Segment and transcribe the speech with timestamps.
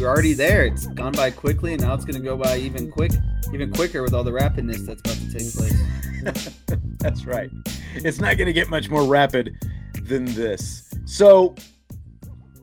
[0.00, 0.64] were already there.
[0.64, 3.12] It's gone by quickly, and now it's going to go by even quick,
[3.52, 6.50] even quicker with all the rapidness that's about to take place.
[6.98, 7.50] that's right.
[7.94, 9.56] It's not going to get much more rapid
[10.02, 10.92] than this.
[11.06, 11.54] So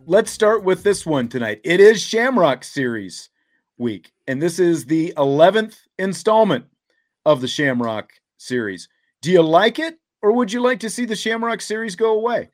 [0.05, 1.61] let's start with this one tonight.
[1.63, 3.29] It is Shamrock Series
[3.77, 6.65] week, and this is the 11th installment
[7.25, 8.89] of the Shamrock Series.
[9.21, 12.49] Do you like it, or would you like to see the Shamrock Series go away?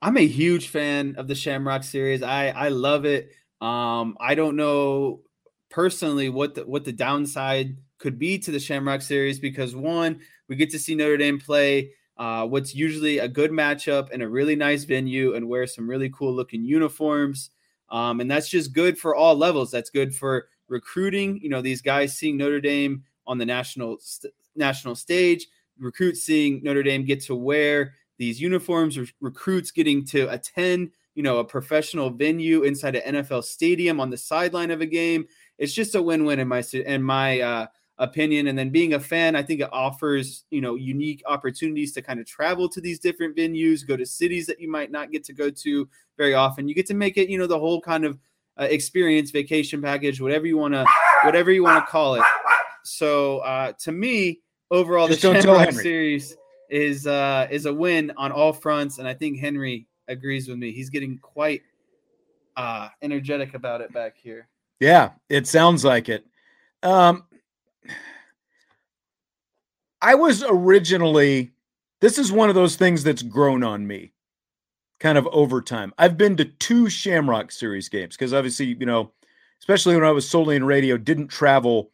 [0.00, 2.22] I'm a huge fan of the Shamrock series.
[2.22, 3.32] I I love it.
[3.60, 5.20] Um, I don't know
[5.70, 10.56] personally what the what the downside could be to the Shamrock series because one, we
[10.56, 14.56] get to see Notre Dame play uh, what's usually a good matchup in a really
[14.56, 17.50] nice venue and wear some really cool looking uniforms.
[17.90, 19.70] Um, and that's just good for all levels.
[19.70, 21.38] That's good for recruiting.
[21.40, 25.46] You know, these guys seeing Notre Dame on the national st- national stage,
[25.78, 31.24] recruits seeing Notre Dame get to wear these uniforms, re- recruits getting to attend, you
[31.24, 35.26] know, a professional venue inside an NFL stadium on the sideline of a game.
[35.58, 37.66] It's just a win-win in my in my uh,
[37.98, 38.46] opinion.
[38.46, 42.20] And then being a fan, I think it offers you know unique opportunities to kind
[42.20, 45.32] of travel to these different venues, go to cities that you might not get to
[45.32, 46.68] go to very often.
[46.68, 48.16] You get to make it, you know, the whole kind of
[48.56, 50.86] uh, experience, vacation package, whatever you want to,
[51.24, 52.22] whatever you want to call it.
[52.84, 54.38] So uh, to me,
[54.70, 56.36] overall, Just the Shamrock series
[56.70, 60.72] is uh, is a win on all fronts, and I think Henry agrees with me.
[60.72, 61.62] He's getting quite
[62.56, 64.48] uh, energetic about it back here.
[64.80, 66.26] Yeah, it sounds like it.
[66.82, 67.24] Um,
[70.00, 71.52] I was originally.
[72.00, 74.12] This is one of those things that's grown on me,
[75.00, 75.92] kind of over time.
[75.98, 79.12] I've been to two Shamrock Series games because obviously, you know,
[79.60, 81.90] especially when I was solely in radio, didn't travel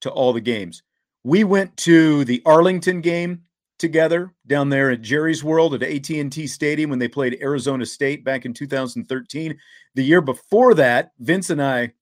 [0.00, 0.84] to all the games.
[1.24, 3.42] We went to the Arlington game
[3.78, 8.44] together down there at Jerry's World at AT&T Stadium when they played Arizona State back
[8.44, 9.56] in 2013.
[9.94, 11.92] The year before that, Vince and I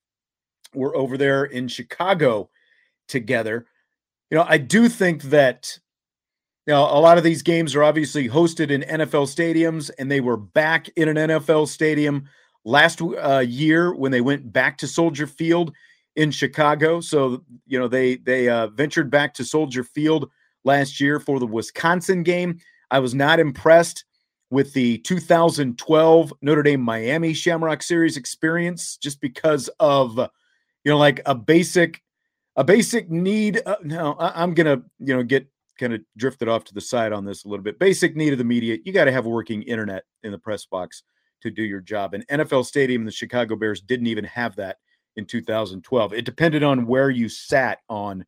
[0.75, 2.51] were over there in Chicago
[3.09, 3.67] together.
[4.31, 5.79] You know, I do think that
[6.67, 10.21] you know, a lot of these games are obviously hosted in NFL stadiums, and they
[10.21, 12.29] were back in an NFL stadium
[12.65, 15.73] last uh, year when they went back to Soldier Field
[16.17, 17.01] in Chicago.
[17.01, 20.29] So you know they they uh, ventured back to Soldier Field
[20.67, 22.59] last year for the Wisconsin game.
[22.91, 24.05] I was not impressed
[24.51, 31.21] with the 2012 Notre Dame Miami Shamrock Series experience just because of you know like
[31.27, 32.03] a basic
[32.57, 36.65] a basic need uh, no I, am gonna you know get kind of drifted off
[36.65, 39.05] to the side on this a little bit basic need of the media you got
[39.05, 41.03] to have working internet in the press box
[41.43, 44.79] to do your job and nfl stadium the chicago bears didn't even have that
[45.17, 48.25] in 2012 it depended on where you sat on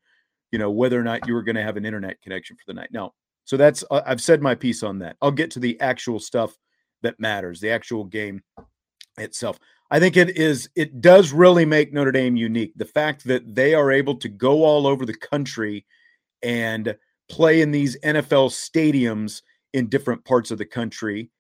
[0.53, 2.75] you know, whether or not you were going to have an internet connection for the
[2.75, 2.91] night.
[2.93, 3.15] No.
[3.45, 5.17] So that's, uh, I've said my piece on that.
[5.23, 6.57] I'll get to the actual stuff
[7.03, 8.43] that matters, the actual game
[9.17, 9.59] itself.
[9.91, 12.73] I think it is, it does really make Notre Dame unique.
[12.77, 15.87] The fact that they are able to go all over the country
[16.43, 16.95] and
[17.29, 19.43] play in these NFL stadiums
[19.73, 21.31] in different parts of the country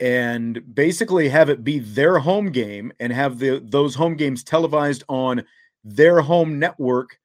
[0.00, 5.04] and basically have it be their home game and have the those home games televised
[5.08, 5.44] on
[5.84, 7.18] their home network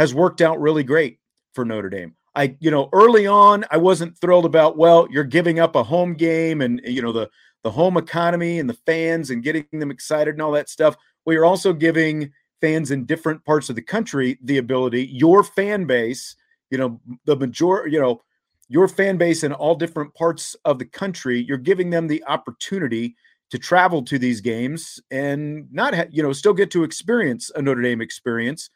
[0.00, 1.18] has worked out really great
[1.52, 2.14] for Notre Dame.
[2.34, 6.14] I, you know, early on, I wasn't thrilled about, well, you're giving up a home
[6.14, 7.28] game and, you know, the,
[7.64, 10.96] the home economy and the fans and getting them excited and all that stuff.
[11.24, 12.32] Well, you're also giving
[12.62, 16.34] fans in different parts of the country the ability, your fan base,
[16.70, 18.22] you know, the majority, you know,
[18.68, 23.16] your fan base in all different parts of the country, you're giving them the opportunity
[23.50, 27.60] to travel to these games and not, ha- you know, still get to experience a
[27.60, 28.70] Notre Dame experience.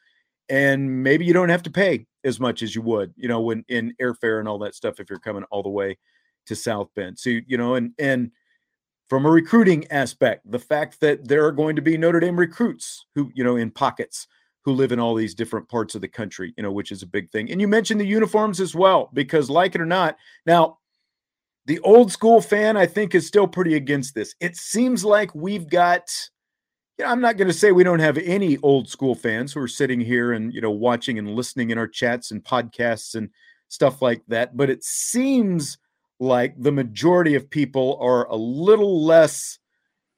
[0.48, 3.64] And maybe you don't have to pay as much as you would, you know, when
[3.68, 5.98] in airfare and all that stuff if you're coming all the way
[6.46, 7.18] to South Bend.
[7.18, 8.30] So, you know, and and
[9.08, 13.06] from a recruiting aspect, the fact that there are going to be Notre Dame recruits
[13.14, 14.26] who, you know, in pockets
[14.64, 17.06] who live in all these different parts of the country, you know, which is a
[17.06, 17.50] big thing.
[17.50, 20.16] And you mentioned the uniforms as well, because like it or not,
[20.46, 20.78] now
[21.66, 24.34] the old school fan, I think, is still pretty against this.
[24.40, 26.10] It seems like we've got,
[26.98, 29.60] you know, I'm not going to say we don't have any old school fans who
[29.60, 33.30] are sitting here and, you know, watching and listening in our chats and podcasts and
[33.68, 35.78] stuff like that, but it seems
[36.20, 39.58] like the majority of people are a little less,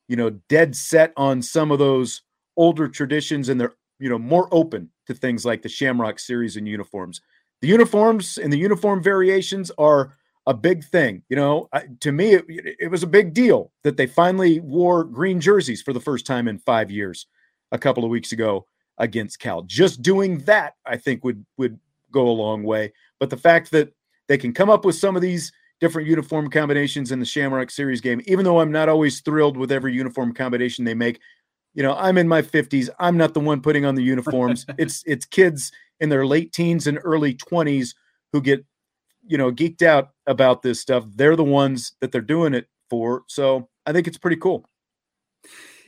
[0.09, 2.23] you know, dead set on some of those
[2.57, 6.69] older traditions and they're, you know, more open to things like the Shamrock series and
[6.69, 7.23] uniforms.
[7.63, 11.23] The uniforms and the uniform variations are a big thing.
[11.29, 11.69] You know,
[12.01, 15.93] to me, it, it, was a big deal that they finally wore green jerseys for
[15.93, 17.27] the first time in five years
[17.73, 18.67] a couple of weeks ago
[18.99, 19.63] against Cal.
[19.63, 21.79] Just doing that, I think, would would
[22.13, 22.93] go a long way.
[23.19, 23.93] But the fact that
[24.29, 28.01] they can come up with some of these different uniform combinations in the Shamrock Series
[28.01, 31.21] game, even though I'm not always thrilled with every uniform combination they make.
[31.75, 32.89] You know, I'm in my 50s.
[32.99, 34.65] I'm not the one putting on the uniforms.
[34.79, 37.95] it's it's kids in their late teens and early 20s
[38.33, 38.65] who get
[39.27, 41.05] you know geeked out about this stuff.
[41.15, 43.25] They're the ones that they're doing it for.
[43.29, 44.65] So I think it's pretty cool.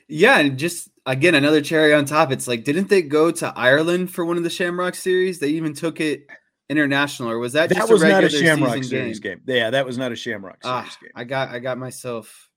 [0.08, 2.32] Yeah, and just again another cherry on top.
[2.32, 5.38] It's like, didn't they go to Ireland for one of the Shamrock series?
[5.38, 6.26] They even took it
[6.70, 9.40] international, or was that that was a not a Shamrock series game?
[9.46, 9.56] game?
[9.56, 11.10] Yeah, that was not a Shamrock ah, series game.
[11.14, 12.48] I got I got myself.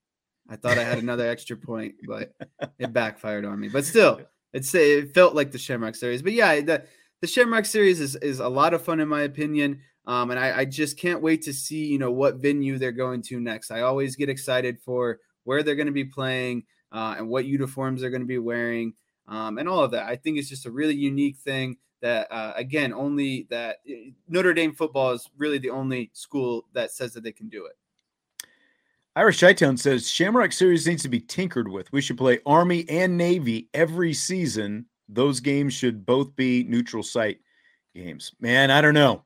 [0.49, 2.33] I thought I had another extra point, but
[2.79, 3.69] it backfired on me.
[3.69, 4.21] But still,
[4.53, 6.21] it's it felt like the Shamrock series.
[6.21, 6.85] But yeah, the
[7.21, 9.81] the Shamrock series is is a lot of fun in my opinion.
[10.07, 13.21] Um, and I, I just can't wait to see you know what venue they're going
[13.23, 13.71] to next.
[13.71, 18.01] I always get excited for where they're going to be playing uh, and what uniforms
[18.01, 18.93] they're going to be wearing
[19.27, 20.07] um, and all of that.
[20.07, 24.53] I think it's just a really unique thing that uh, again only that eh, Notre
[24.53, 27.73] Dame football is really the only school that says that they can do it.
[29.15, 31.91] Irish Shytown says Shamrock Series needs to be tinkered with.
[31.91, 34.85] We should play Army and Navy every season.
[35.09, 37.39] Those games should both be neutral site
[37.93, 38.31] games.
[38.39, 39.23] Man, I don't know.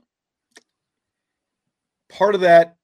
[2.17, 2.77] Part of that,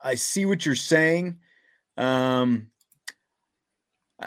[0.00, 1.36] I see what you're saying.
[1.98, 2.68] Um,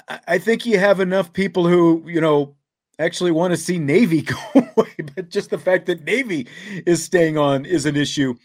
[0.08, 2.56] I, I think you have enough people who, you know,
[3.00, 6.48] actually want to see Navy go away, but just the fact that Navy
[6.86, 8.36] is staying on is an issue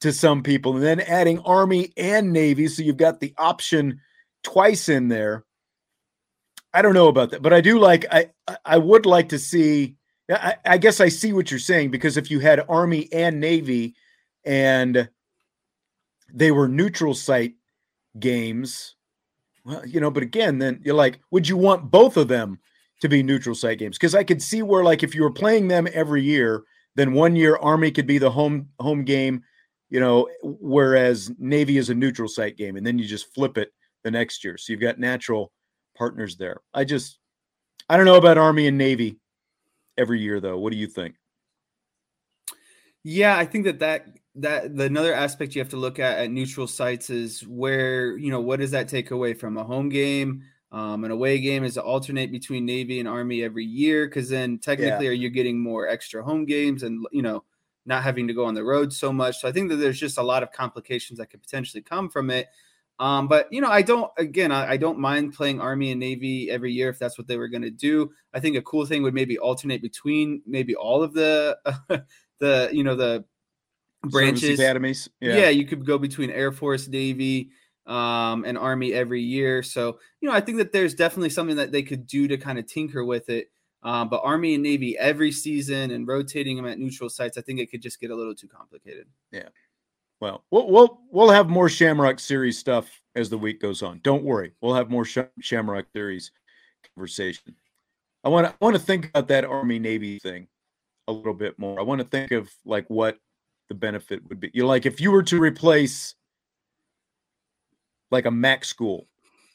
[0.00, 0.76] to some people.
[0.76, 4.00] And then adding Army and Navy, so you've got the option
[4.44, 5.44] twice in there.
[6.72, 8.06] I don't know about that, but I do like.
[8.12, 8.30] I
[8.64, 9.96] I would like to see.
[10.30, 13.96] I, I guess I see what you're saying because if you had Army and Navy,
[14.44, 15.08] and
[16.32, 17.54] they were neutral site
[18.18, 18.96] games,
[19.64, 20.10] well, you know.
[20.10, 22.58] But again, then you're like, would you want both of them
[23.00, 25.68] to be neutral site games because I could see where like if you were playing
[25.68, 26.62] them every year,
[26.96, 29.42] then one year Army could be the home home game,
[29.88, 33.72] you know, whereas Navy is a neutral site game, and then you just flip it
[34.04, 34.56] the next year.
[34.56, 35.52] So you've got natural
[35.96, 36.60] partners there.
[36.74, 37.18] I just
[37.88, 39.18] I don't know about Army and Navy
[39.96, 40.58] every year though.
[40.58, 41.16] What do you think?
[43.02, 44.06] Yeah, I think that that
[44.40, 48.30] that the another aspect you have to look at at neutral sites is where you
[48.30, 50.42] know what does that take away from a home game
[50.72, 54.58] um, an away game is to alternate between Navy and Army every year because then
[54.58, 55.10] technically yeah.
[55.10, 57.42] are you getting more extra home games and you know
[57.86, 59.40] not having to go on the road so much.
[59.40, 62.30] So I think that there's just a lot of complications that could potentially come from
[62.30, 62.48] it.
[63.00, 66.50] Um, but you know, I don't again, I, I, don't mind playing Army and Navy
[66.50, 68.10] every year if that's what they were going to do.
[68.34, 71.98] I think a cool thing would maybe alternate between maybe all of the uh,
[72.38, 73.24] the you know the
[74.04, 75.08] branches Service academies.
[75.20, 75.36] Yeah.
[75.36, 77.50] yeah, you could go between Air Force, Navy,
[77.86, 79.62] um, and Army every year.
[79.62, 82.58] So, you know, I think that there's definitely something that they could do to kind
[82.58, 83.50] of tinker with it.
[83.82, 87.60] Um, but Army and Navy every season and rotating them at neutral sites, I think
[87.60, 89.06] it could just get a little too complicated.
[89.32, 89.48] Yeah.
[90.20, 94.00] Well, we'll we'll, we'll have more Shamrock series stuff as the week goes on.
[94.04, 96.30] Don't worry, we'll have more Sh- Shamrock series
[96.94, 97.56] conversation.
[98.22, 100.46] I want to I want to think about that Army Navy thing
[101.08, 101.80] a little bit more.
[101.80, 103.18] I want to think of like what
[103.70, 104.50] the benefit would be.
[104.52, 106.16] You like if you were to replace
[108.10, 109.06] like a Mac school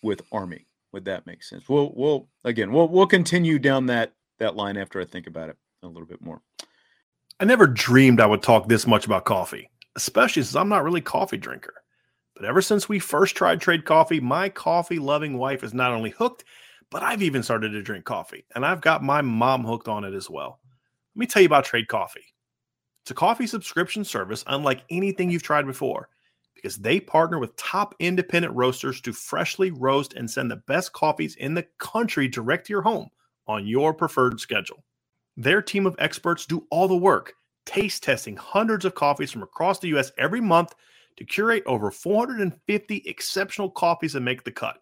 [0.01, 0.65] with Army.
[0.93, 1.67] Would that make sense?
[1.67, 5.57] We'll we'll again we'll we'll continue down that that line after I think about it
[5.83, 6.41] a little bit more.
[7.39, 11.01] I never dreamed I would talk this much about coffee, especially since I'm not really
[11.01, 11.73] a coffee drinker.
[12.33, 16.11] But ever since we first tried Trade Coffee, my coffee loving wife is not only
[16.11, 16.45] hooked,
[16.89, 20.13] but I've even started to drink coffee, and I've got my mom hooked on it
[20.13, 20.59] as well.
[21.15, 22.34] Let me tell you about Trade Coffee.
[23.05, 26.09] It's a coffee subscription service unlike anything you've tried before
[26.55, 31.35] because they partner with top independent roasters to freshly roast and send the best coffees
[31.35, 33.09] in the country direct to your home
[33.45, 34.83] on your preferred schedule.
[35.37, 37.35] Their team of experts do all the work,
[37.67, 40.73] taste testing hundreds of coffees from across the US every month
[41.17, 44.81] to curate over 450 exceptional coffees that make the cut.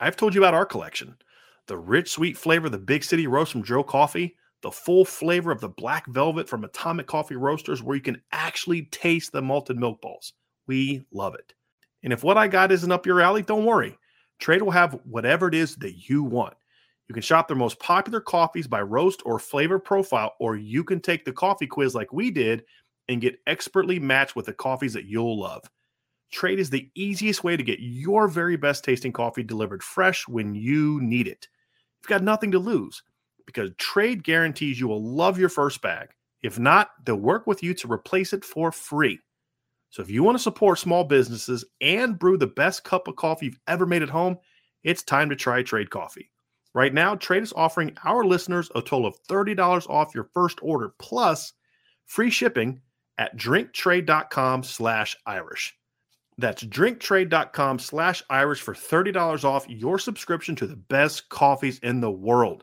[0.00, 1.14] I've told you about our collection
[1.68, 5.50] the rich, sweet flavor of the Big City Roast from Joe Coffee, the full flavor
[5.50, 9.76] of the Black Velvet from Atomic Coffee Roasters, where you can actually taste the malted
[9.76, 10.32] milk balls.
[10.66, 11.54] We love it.
[12.02, 13.98] And if what I got isn't up your alley, don't worry.
[14.38, 16.54] Trade will have whatever it is that you want.
[17.08, 21.00] You can shop their most popular coffees by roast or flavor profile, or you can
[21.00, 22.64] take the coffee quiz like we did
[23.08, 25.62] and get expertly matched with the coffees that you'll love.
[26.32, 30.54] Trade is the easiest way to get your very best tasting coffee delivered fresh when
[30.54, 31.46] you need it.
[32.00, 33.02] You've got nothing to lose
[33.46, 36.08] because Trade guarantees you will love your first bag.
[36.42, 39.20] If not, they'll work with you to replace it for free.
[39.90, 43.46] So if you want to support small businesses and brew the best cup of coffee
[43.46, 44.36] you've ever made at home,
[44.84, 46.30] it's time to try Trade Coffee.
[46.74, 50.92] Right now, Trade is offering our listeners a total of $30 off your first order
[50.98, 51.54] plus
[52.04, 52.82] free shipping
[53.16, 55.74] at drinktrade.com slash Irish.
[56.38, 62.10] That's drinktrade.com slash Irish for $30 off your subscription to the best coffees in the
[62.10, 62.62] world.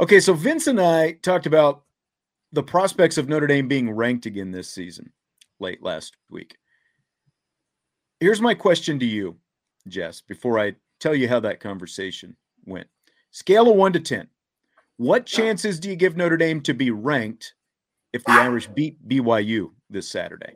[0.00, 1.82] Okay, so Vince and I talked about
[2.52, 5.12] the prospects of Notre Dame being ranked again this season
[5.58, 6.56] late last week.
[8.20, 9.36] Here's my question to you,
[9.88, 12.86] Jess, before I tell you how that conversation went.
[13.32, 14.28] Scale of 1 to 10.
[14.98, 17.54] What chances do you give Notre Dame to be ranked
[18.12, 20.52] if the Irish beat BYU this Saturday?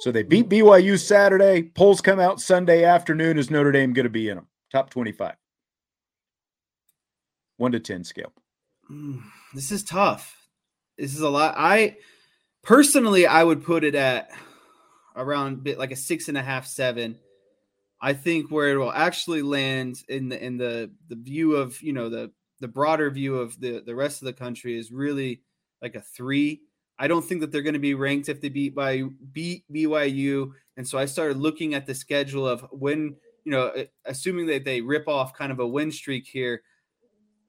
[0.00, 1.62] So they beat BYU Saturday.
[1.62, 3.38] Polls come out Sunday afternoon.
[3.38, 4.46] Is Notre Dame going to be in them?
[4.70, 5.34] Top 25.
[7.60, 8.32] One to 10 scale.
[8.90, 9.20] Mm,
[9.52, 10.34] this is tough.
[10.96, 11.56] This is a lot.
[11.58, 11.98] I
[12.62, 14.30] personally, I would put it at
[15.14, 17.18] around bit like a six and a half, seven.
[18.00, 21.92] I think where it will actually land in the in the the view of you
[21.92, 25.42] know the the broader view of the the rest of the country is really
[25.82, 26.62] like a three.
[26.98, 29.02] I don't think that they're going to be ranked if they beat by
[29.32, 33.72] beat BYU, and so I started looking at the schedule of when you know,
[34.06, 36.62] assuming that they rip off kind of a win streak here.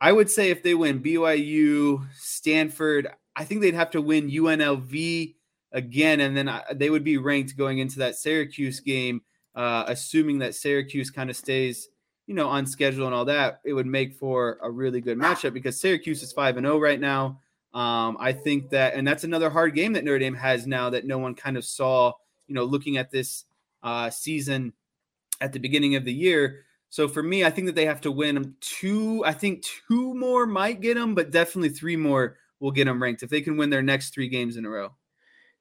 [0.01, 5.36] I would say if they win BYU, Stanford, I think they'd have to win UNLV
[5.72, 9.22] again, and then I, they would be ranked going into that Syracuse game.
[9.53, 11.89] Uh, assuming that Syracuse kind of stays,
[12.25, 15.53] you know, on schedule and all that, it would make for a really good matchup
[15.53, 17.41] because Syracuse is five and zero right now.
[17.74, 21.05] Um, I think that, and that's another hard game that Notre Dame has now that
[21.05, 22.13] no one kind of saw,
[22.48, 23.43] you know, looking at this
[23.84, 24.72] uh, season
[25.41, 26.63] at the beginning of the year.
[26.91, 29.24] So for me, I think that they have to win two.
[29.25, 33.24] I think two more might get them, but definitely three more will get them ranked
[33.24, 34.89] if they can win their next three games in a row.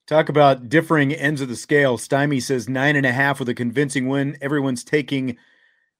[0.08, 1.96] Talk about differing ends of the scale.
[1.98, 4.36] Stymie says nine and a half with a convincing win.
[4.40, 5.36] Everyone's taking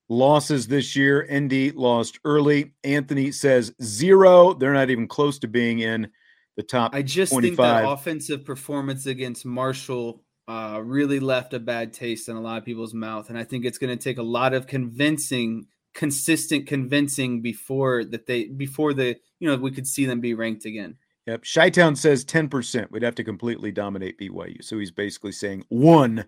[0.09, 1.25] losses this year.
[1.33, 2.73] ND lost early.
[2.83, 4.53] Anthony says zero.
[4.53, 6.09] They're not even close to being in
[6.57, 6.93] the top.
[6.93, 7.55] I just 25.
[7.55, 12.57] think that offensive performance against Marshall uh, really left a bad taste in a lot
[12.57, 16.67] of people's mouth, and I think it's going to take a lot of convincing, consistent
[16.67, 20.97] convincing before that they before the you know we could see them be ranked again.
[21.27, 21.43] Yep.
[21.43, 22.89] Shytown says 10%.
[22.91, 24.63] We'd have to completely dominate BYU.
[24.63, 26.25] So he's basically saying one.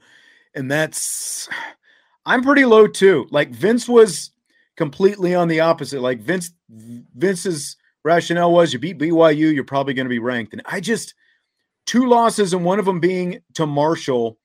[0.53, 1.50] And that's,
[2.25, 3.27] I'm pretty low too.
[3.32, 4.32] Like Vince was
[4.77, 6.01] completely on the opposite.
[6.01, 10.53] Like Vince, Vince's rationale was you beat BYU, you're probably going to be ranked.
[10.53, 11.15] And I just
[11.85, 14.37] two losses and one of them being to Marshall,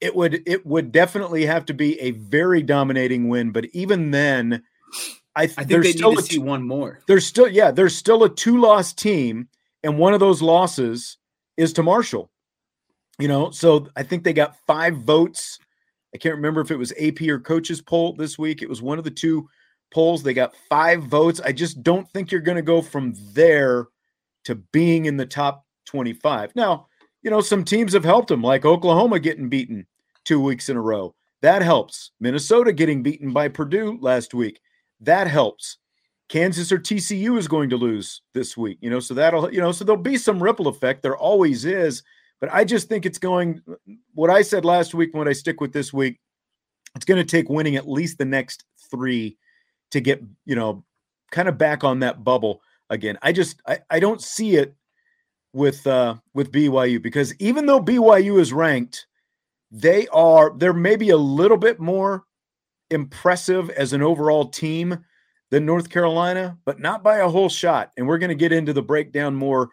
[0.00, 3.50] it would it would definitely have to be a very dominating win.
[3.50, 4.62] But even then,
[5.34, 7.00] I, th- I think they need to see one more.
[7.06, 9.48] There's still yeah, there's still a two loss team,
[9.82, 11.18] and one of those losses
[11.56, 12.30] is to Marshall.
[13.18, 15.58] You know, so I think they got five votes.
[16.14, 18.62] I can't remember if it was AP or coaches poll this week.
[18.62, 19.48] It was one of the two
[19.92, 20.22] polls.
[20.22, 21.40] They got five votes.
[21.42, 23.86] I just don't think you're going to go from there
[24.44, 26.54] to being in the top 25.
[26.54, 26.86] Now,
[27.22, 29.86] you know, some teams have helped them, like Oklahoma getting beaten
[30.24, 31.14] two weeks in a row.
[31.42, 32.12] That helps.
[32.20, 34.60] Minnesota getting beaten by Purdue last week.
[35.00, 35.78] That helps.
[36.28, 39.70] Kansas or TCU is going to lose this week, you know, so that'll, you know,
[39.70, 41.02] so there'll be some ripple effect.
[41.02, 42.02] There always is.
[42.40, 43.62] But I just think it's going,
[44.14, 46.20] what I said last week, when I stick with this week,
[46.94, 49.36] it's going to take winning at least the next three
[49.92, 50.84] to get, you know,
[51.30, 53.18] kind of back on that bubble again.
[53.22, 54.74] I just, I, I don't see it
[55.56, 59.06] with uh with BYU because even though BYU is ranked,
[59.70, 62.24] they are they're maybe a little bit more
[62.90, 65.04] impressive as an overall team
[65.50, 67.90] than North Carolina, but not by a whole shot.
[67.96, 69.70] And we're going to get into the breakdown more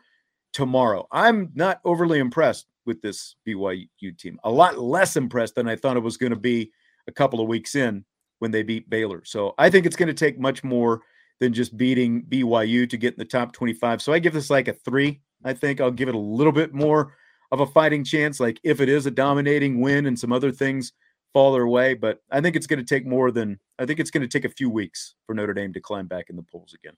[0.53, 1.07] tomorrow.
[1.11, 4.39] I'm not overly impressed with this BYU team.
[4.43, 6.71] A lot less impressed than I thought it was going to be
[7.07, 8.05] a couple of weeks in
[8.39, 9.23] when they beat Baylor.
[9.25, 11.01] So I think it's going to take much more
[11.39, 14.01] than just beating BYU to get in the top 25.
[14.01, 15.21] So I give this like a three.
[15.43, 17.15] I think I'll give it a little bit more
[17.51, 20.93] of a fighting chance, like if it is a dominating win and some other things
[21.33, 21.93] fall their way.
[21.93, 24.45] But I think it's going to take more than I think it's going to take
[24.45, 26.95] a few weeks for Notre Dame to climb back in the polls again.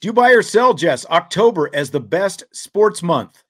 [0.00, 3.42] Do you buy or sell, Jess, October as the best sports month?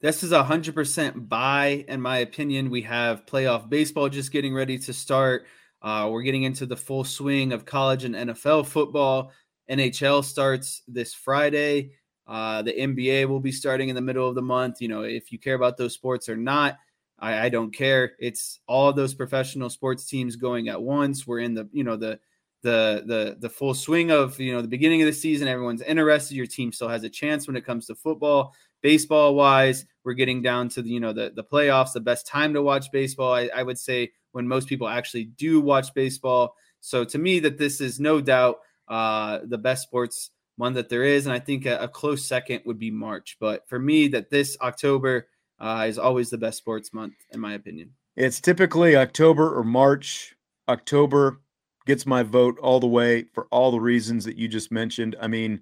[0.00, 2.70] This is a hundred percent buy, in my opinion.
[2.70, 5.46] We have playoff baseball just getting ready to start.
[5.82, 9.32] Uh, we're getting into the full swing of college and NFL football.
[9.70, 11.92] NHL starts this Friday.
[12.26, 14.80] Uh, the NBA will be starting in the middle of the month.
[14.80, 16.78] You know, if you care about those sports or not,
[17.18, 18.12] I, I don't care.
[18.18, 21.26] It's all those professional sports teams going at once.
[21.26, 22.20] We're in the, you know, the
[22.62, 26.34] the the the full swing of you know the beginning of the season everyone's interested
[26.34, 30.42] your team still has a chance when it comes to football baseball wise we're getting
[30.42, 33.48] down to the you know the the playoffs the best time to watch baseball I,
[33.54, 37.80] I would say when most people actually do watch baseball so to me that this
[37.80, 41.26] is no doubt uh, the best sports month that there is.
[41.26, 43.36] And I think a, a, close second would be March.
[43.40, 45.28] But for me, that this October
[45.60, 47.92] uh, is always the best sports month, in my opinion.
[48.16, 50.34] It's typically October or March.
[50.68, 51.40] October
[51.86, 55.16] gets my vote all the way for all the reasons that you just mentioned.
[55.20, 55.60] I mean,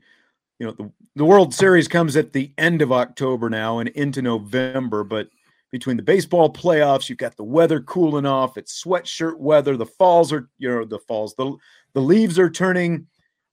[0.58, 4.22] you know, the, the World Series comes at the end of October now and into
[4.22, 5.28] November, but
[5.70, 8.56] between the baseball playoffs, you've got the weather cooling off.
[8.56, 9.76] It's sweatshirt weather.
[9.76, 11.54] The falls are, you know, the falls, the
[11.92, 13.06] the leaves are turning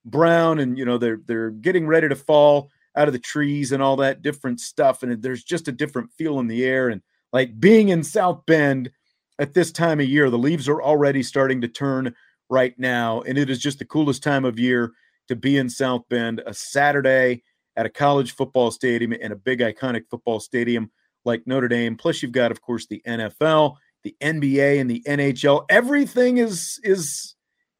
[0.05, 3.81] brown and you know they're they're getting ready to fall out of the trees and
[3.81, 5.03] all that different stuff.
[5.03, 6.89] And there's just a different feel in the air.
[6.89, 8.91] And like being in South Bend
[9.39, 12.13] at this time of year the leaves are already starting to turn
[12.49, 13.21] right now.
[13.21, 14.91] And it is just the coolest time of year
[15.27, 17.43] to be in South Bend a Saturday
[17.75, 20.91] at a college football stadium and a big iconic football stadium
[21.25, 21.95] like Notre Dame.
[21.95, 27.35] Plus you've got of course the NFL the NBA and the NHL everything is is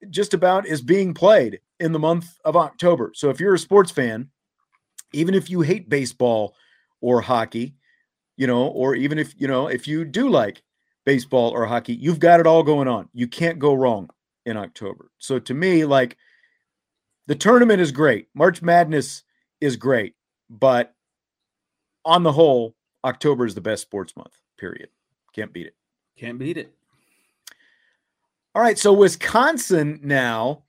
[0.09, 3.11] just about is being played in the month of October.
[3.15, 4.29] So if you're a sports fan,
[5.11, 6.55] even if you hate baseball
[7.01, 7.75] or hockey,
[8.37, 10.63] you know, or even if, you know, if you do like
[11.05, 13.09] baseball or hockey, you've got it all going on.
[13.13, 14.09] You can't go wrong
[14.45, 15.11] in October.
[15.19, 16.17] So to me, like
[17.27, 18.27] the tournament is great.
[18.33, 19.23] March Madness
[19.61, 20.15] is great,
[20.49, 20.93] but
[22.05, 24.89] on the whole, October is the best sports month, period.
[25.33, 25.75] Can't beat it.
[26.17, 26.73] Can't beat it.
[28.55, 28.77] All right.
[28.77, 30.63] So Wisconsin now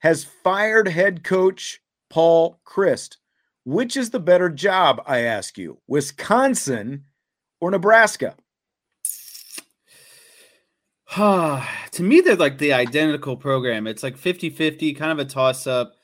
[0.00, 1.80] has fired head coach
[2.10, 3.16] Paul Chryst.
[3.64, 7.04] Which is the better job, I ask you, Wisconsin
[7.60, 8.36] or Nebraska?
[11.16, 11.62] to
[11.98, 13.86] me, they're like the identical program.
[13.86, 15.94] It's like 50 50, kind of a toss up.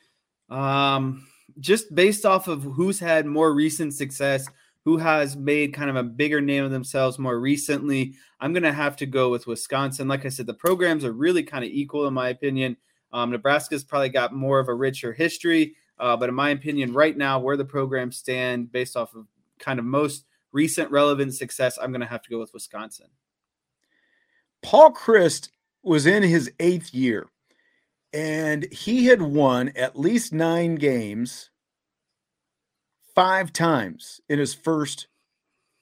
[0.48, 1.26] Um,
[1.60, 4.48] just based off of who's had more recent success,
[4.84, 8.72] who has made kind of a bigger name of themselves more recently, I'm going to
[8.72, 10.08] have to go with Wisconsin.
[10.08, 12.76] Like I said, the programs are really kind of equal, in my opinion.
[13.12, 17.16] Um, Nebraska's probably got more of a richer history, uh, but in my opinion, right
[17.16, 19.26] now, where the programs stand based off of
[19.58, 23.08] kind of most recent relevant success, I'm going to have to go with Wisconsin.
[24.62, 25.48] Paul Chryst
[25.82, 27.26] was in his eighth year,
[28.12, 31.50] and he had won at least nine games
[33.14, 35.08] five times in his first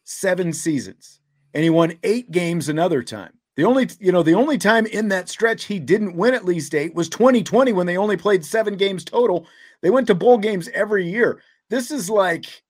[0.05, 1.21] seven seasons,
[1.55, 3.40] and he won eight games another time.
[3.57, 6.75] The only, you know, the only time in that stretch he didn't win at least
[6.75, 9.47] eight was 2020 when they only played seven games total.
[9.83, 11.43] They went to bowl games every year.
[11.69, 12.63] This is like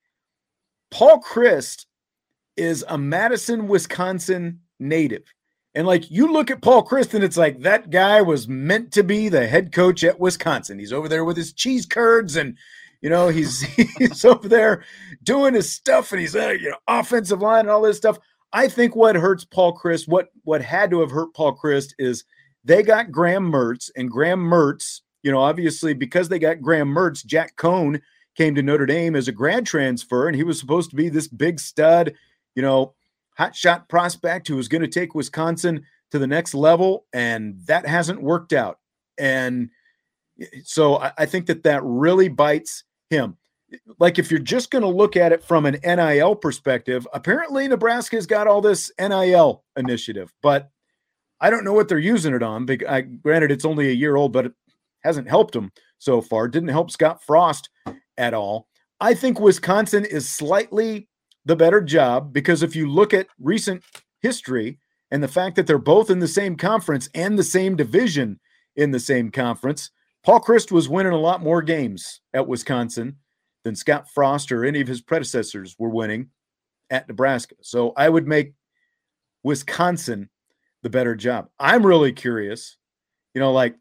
[0.91, 1.87] Paul Chryst
[2.57, 5.23] is a Madison, Wisconsin native.
[5.75, 9.05] And like you look at Paul Chryst and it's like that guy was meant to
[9.05, 10.79] be the head coach at Wisconsin.
[10.79, 12.57] He's over there with his cheese curds and
[13.01, 13.61] you know, he's
[13.99, 14.85] he's over there
[15.23, 18.19] doing his stuff and he's uh, you know, offensive line and all this stuff.
[18.53, 22.25] I think what hurts Paul Chryst, what what had to have hurt Paul Chryst is
[22.65, 27.25] they got Graham Mertz, and Graham Mertz, you know, obviously because they got Graham Mertz,
[27.25, 28.01] Jack Coan
[28.37, 31.29] came to Notre Dame as a grad transfer, and he was supposed to be this
[31.29, 32.15] big stud,
[32.55, 32.95] you know,
[33.37, 37.87] hot shot prospect who was going to take Wisconsin to the next level, and that
[37.87, 38.79] hasn't worked out.
[39.17, 39.71] And
[40.41, 43.37] eh, so I, I think that that really bites him
[43.99, 48.27] like if you're just going to look at it from an NIL perspective, apparently Nebraska's
[48.27, 50.71] got all this NIL initiative, but
[51.41, 52.67] I don't know what they're using it on.
[52.89, 54.53] I, granted, it's only a year old, but it
[55.03, 56.49] hasn't helped them so far.
[56.49, 57.71] Didn't help Scott Frost
[58.19, 58.67] at all.
[59.01, 61.09] I think Wisconsin is slightly
[61.47, 63.83] the better job because if you look at recent
[64.21, 64.79] history
[65.11, 68.39] and the fact that they're both in the same conference and the same division
[68.77, 69.91] in the same conference,
[70.23, 73.17] Paul Chryst was winning a lot more games at Wisconsin
[73.65, 76.29] than Scott Frost or any of his predecessors were winning
[76.91, 77.55] at Nebraska.
[77.61, 78.55] So I would make
[79.43, 80.29] Wisconsin
[80.83, 81.49] the better job.
[81.59, 82.77] I'm really curious,
[83.35, 83.77] you know, like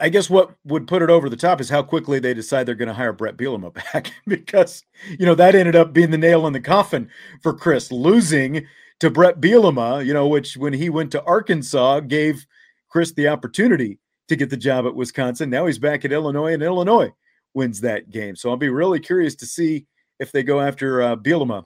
[0.00, 2.74] I, guess what would put it over the top is how quickly they decide they're
[2.74, 6.46] going to hire Bret Bielema back because you know that ended up being the nail
[6.46, 7.08] in the coffin
[7.42, 8.66] for Chris losing
[9.00, 12.46] to Bret Bielema, you know, which when he went to Arkansas gave
[12.88, 15.48] Chris the opportunity to get the job at Wisconsin.
[15.48, 17.12] Now he's back at Illinois, and Illinois
[17.54, 18.36] wins that game.
[18.36, 19.86] So I'll be really curious to see
[20.18, 21.64] if they go after uh, Bielema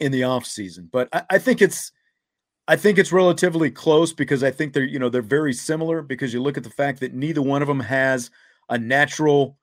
[0.00, 0.90] in the offseason.
[0.90, 1.92] But I, I think it's
[2.66, 6.32] I think it's relatively close because I think they're you know they're very similar because
[6.32, 8.30] you look at the fact that neither one of them has
[8.68, 9.58] a natural,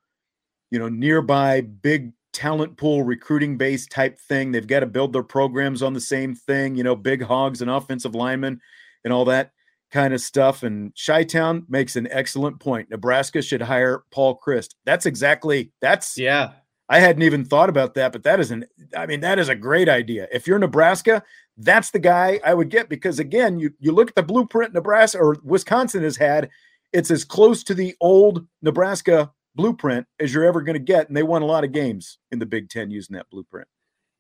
[0.70, 4.52] you know, nearby big talent pool recruiting base type thing.
[4.52, 7.70] They've got to build their programs on the same thing, you know, big hogs and
[7.70, 8.62] offensive linemen
[9.04, 9.52] and all that
[9.92, 10.64] kind of stuff.
[10.64, 12.90] And Chi Town makes an excellent point.
[12.90, 14.76] Nebraska should hire Paul Chryst.
[14.86, 16.54] That's exactly that's yeah.
[16.90, 19.56] I hadn't even thought about that, but that is an I mean, that is a
[19.56, 20.28] great idea.
[20.32, 21.24] If you're Nebraska,
[21.58, 25.20] that's the guy I would get because again, you you look at the blueprint Nebraska
[25.20, 26.50] or Wisconsin has had,
[26.94, 31.16] it's as close to the old Nebraska blueprint as you're ever going to get, and
[31.16, 33.68] they won a lot of games in the Big Ten using that blueprint.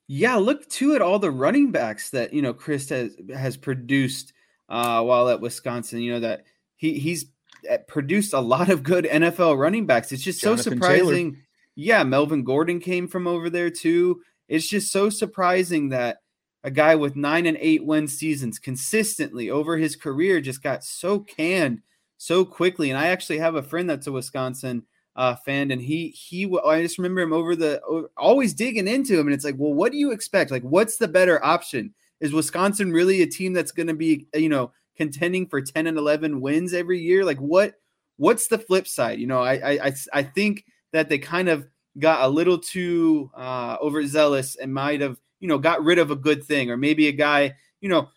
[0.07, 4.33] Yeah, look too at all the running backs that you know Chryst has has produced
[4.71, 6.01] uh, while at Wisconsin.
[6.01, 6.45] You know that
[6.77, 7.25] he he's
[7.69, 10.11] uh, produced a lot of good NFL running backs.
[10.11, 11.31] It's just Jonathan so surprising.
[11.33, 11.45] Taylor.
[11.75, 14.21] Yeah, Melvin Gordon came from over there too.
[14.47, 16.17] It's just so surprising that
[16.63, 21.19] a guy with nine and eight win seasons consistently over his career just got so
[21.19, 21.81] canned
[22.17, 22.89] so quickly.
[22.89, 24.83] And I actually have a friend that's a Wisconsin
[25.15, 29.27] uh, fan, and he he I just remember him over the always digging into him,
[29.27, 30.51] and it's like, well, what do you expect?
[30.51, 31.93] Like, what's the better option?
[32.21, 35.97] Is Wisconsin really a team that's going to be, you know, contending for 10 and
[35.97, 37.25] 11 wins every year?
[37.25, 37.73] Like what
[38.17, 39.19] what's the flip side?
[39.19, 41.67] You know, I I I think that they kind of
[41.99, 46.15] got a little too uh overzealous and might have, you know, got rid of a
[46.15, 48.09] good thing or maybe a guy, you know,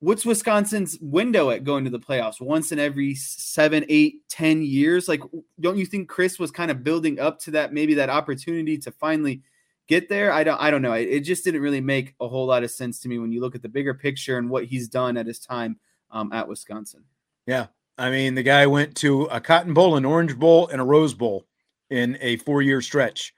[0.00, 5.08] what's Wisconsin's window at going to the playoffs once in every seven, eight, ten years?
[5.08, 5.22] Like,
[5.58, 8.92] don't you think Chris was kind of building up to that, maybe that opportunity to
[8.92, 9.40] finally
[9.88, 10.32] get there.
[10.32, 10.92] I don't I don't know.
[10.92, 13.54] It, just didn't really make a whole lot of sense to me when you look
[13.54, 15.78] at the bigger picture and what he's done at his time
[16.10, 17.04] um, at Wisconsin.
[17.46, 17.66] Yeah.
[17.96, 21.14] I mean, the guy went to a Cotton Bowl, an Orange Bowl, and a Rose
[21.14, 21.46] Bowl
[21.90, 23.34] in a four-year stretch.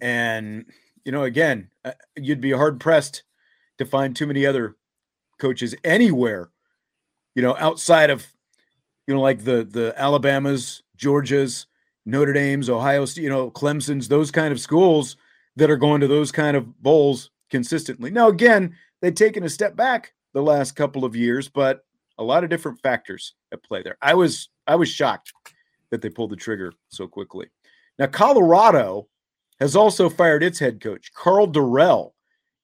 [0.00, 0.66] And
[1.04, 3.24] you know, again, uh, you'd be hard pressed
[3.78, 4.76] to find too many other
[5.38, 6.50] coaches anywhere,
[7.34, 8.26] you know, outside of
[9.06, 11.66] you know, like the the Alabamas, Georgias,
[12.06, 15.16] Notre Dame's, Ohio, you know, Clemson's, those kind of schools
[15.56, 18.10] that are going to those kind of bowls consistently.
[18.10, 21.84] Now, again, they've taken a step back the last couple of years, but
[22.18, 23.96] a lot of different factors at play there.
[24.02, 25.32] I was I was shocked
[25.90, 27.46] that they pulled the trigger so quickly.
[27.98, 29.08] Now, Colorado
[29.60, 32.12] has also fired its head coach, Karl Dorrell.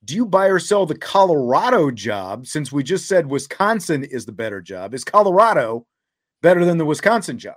[0.05, 4.33] Do you buy or sell the Colorado job since we just said Wisconsin is the
[4.33, 4.95] better job?
[4.95, 5.87] Is Colorado
[6.43, 7.57] better than the Wisconsin job?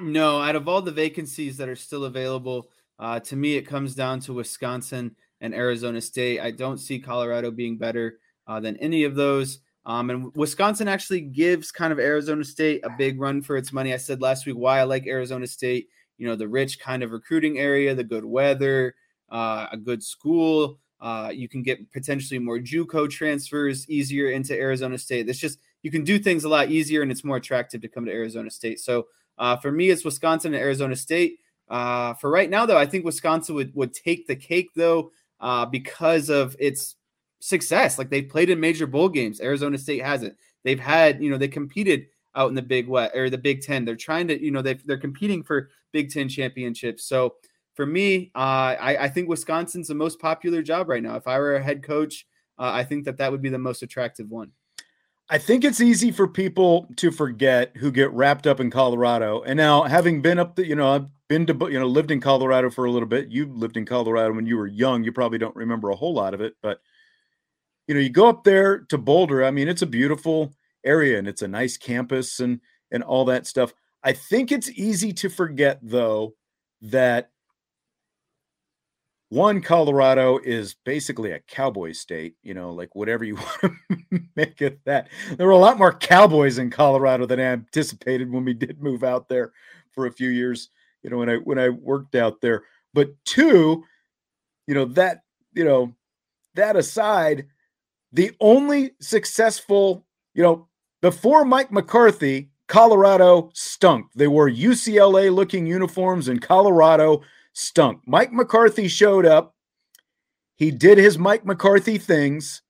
[0.00, 3.94] No, out of all the vacancies that are still available, uh, to me, it comes
[3.94, 6.40] down to Wisconsin and Arizona State.
[6.40, 9.60] I don't see Colorado being better uh, than any of those.
[9.86, 13.94] Um, and Wisconsin actually gives kind of Arizona State a big run for its money.
[13.94, 15.88] I said last week why I like Arizona State.
[16.18, 18.96] You know, the rich kind of recruiting area, the good weather,
[19.30, 20.78] uh, a good school.
[21.00, 25.28] Uh, you can get potentially more JUCO transfers easier into Arizona State.
[25.28, 28.04] It's just you can do things a lot easier, and it's more attractive to come
[28.04, 28.80] to Arizona State.
[28.80, 29.06] So
[29.38, 31.38] uh, for me, it's Wisconsin and Arizona State.
[31.68, 35.66] Uh, for right now, though, I think Wisconsin would would take the cake though uh,
[35.66, 36.96] because of its
[37.40, 37.98] success.
[37.98, 39.40] Like they've played in major bowl games.
[39.40, 40.36] Arizona State hasn't.
[40.64, 43.84] They've had you know they competed out in the Big West or the Big Ten.
[43.84, 47.04] They're trying to you know they they're competing for Big Ten championships.
[47.04, 47.34] So
[47.74, 51.14] for me, uh, I, I think Wisconsin's the most popular job right now.
[51.14, 52.26] If I were a head coach,
[52.58, 54.50] uh, I think that that would be the most attractive one.
[55.30, 59.42] I think it's easy for people to forget who get wrapped up in Colorado.
[59.42, 62.70] And now, having been up the, you know, been to, you know, lived in Colorado
[62.70, 63.28] for a little bit.
[63.28, 65.04] You lived in Colorado when you were young.
[65.04, 66.80] You probably don't remember a whole lot of it, but
[67.86, 69.44] you know, you go up there to Boulder.
[69.44, 70.52] I mean, it's a beautiful
[70.84, 72.60] area and it's a nice campus and
[72.90, 73.72] and all that stuff.
[74.02, 76.34] I think it's easy to forget though
[76.80, 77.30] that
[79.30, 84.62] one colorado is basically a cowboy state you know like whatever you want to make
[84.62, 88.54] it that there were a lot more cowboys in colorado than i anticipated when we
[88.54, 89.52] did move out there
[89.92, 90.70] for a few years
[91.02, 92.62] you know when i when i worked out there
[92.94, 93.84] but two
[94.66, 95.22] you know that
[95.54, 95.92] you know
[96.54, 97.46] that aside
[98.12, 100.68] the only successful you know
[101.02, 107.22] before mike mccarthy colorado stunk they wore ucla looking uniforms in colorado
[107.58, 108.00] stunk.
[108.06, 109.54] Mike McCarthy showed up.
[110.54, 112.62] He did his Mike McCarthy things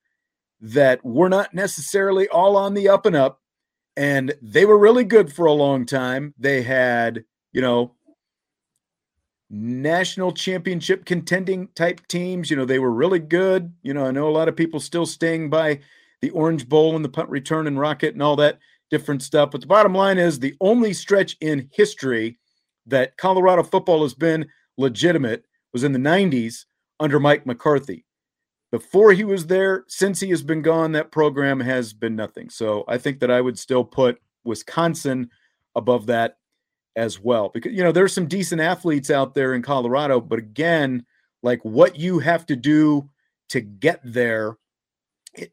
[0.61, 3.41] that were not necessarily all on the up and up.
[3.97, 6.35] And they were really good for a long time.
[6.39, 7.95] They had, you know,
[9.51, 12.51] national championship contending type teams.
[12.51, 13.73] You know, they were really good.
[13.83, 15.81] You know, I know a lot of people still staying by
[16.21, 18.59] the Orange Bowl and the punt return and rocket and all that
[18.91, 19.51] different stuff.
[19.51, 22.39] But the bottom line is the only stretch in history
[22.87, 26.65] that Colorado football has been legitimate was in the 90s
[27.01, 28.05] under Mike McCarthy.
[28.71, 32.51] Before he was there, since he has been gone, that program has been nothing.
[32.51, 35.31] So I think that I would still put Wisconsin
[35.75, 36.37] above that
[36.99, 37.49] as well.
[37.49, 41.07] Because, you know, there's some decent athletes out there in Colorado, but again,
[41.43, 43.09] like what you have to do
[43.51, 44.59] to get there,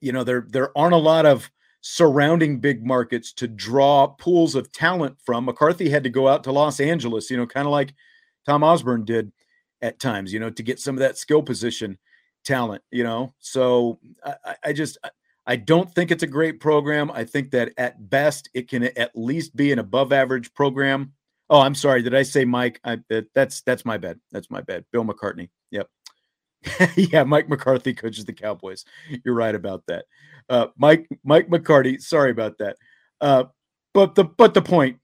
[0.02, 1.50] you know, there there aren't a lot of
[1.82, 5.46] surrounding big markets to draw pools of talent from.
[5.46, 7.94] McCarthy had to go out to Los Angeles, you know, kind of like
[8.46, 9.32] Tom Osborne did
[9.84, 12.00] at times, you know, to get some of that skill position
[12.44, 13.34] talent, you know.
[13.40, 14.98] So I, I just
[15.46, 17.12] I don't think it's a great program.
[17.12, 21.14] I think that at best it can at least be an above average program.
[21.50, 22.02] Oh, I'm sorry.
[22.02, 22.80] Did I say Mike?
[22.84, 23.00] I,
[23.34, 24.20] that's that's my bad.
[24.32, 24.86] That's my bad.
[24.92, 25.50] Bill McCartney.
[25.72, 25.90] Yep.
[26.96, 28.86] yeah, Mike McCarthy coaches the Cowboys.
[29.24, 30.06] You're right about that.
[30.50, 32.00] Uh, Mike Mike McCarthy.
[32.00, 32.78] Sorry about that.
[33.22, 33.46] Uh,
[33.94, 35.00] but the but the point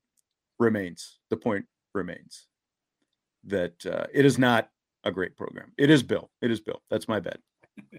[0.60, 1.20] remains.
[1.30, 2.48] The point remains
[3.46, 4.70] that uh, it is not
[5.04, 5.72] a great program.
[5.78, 6.30] It is Bill.
[6.42, 6.82] It is Bill.
[6.90, 7.40] That's my bet.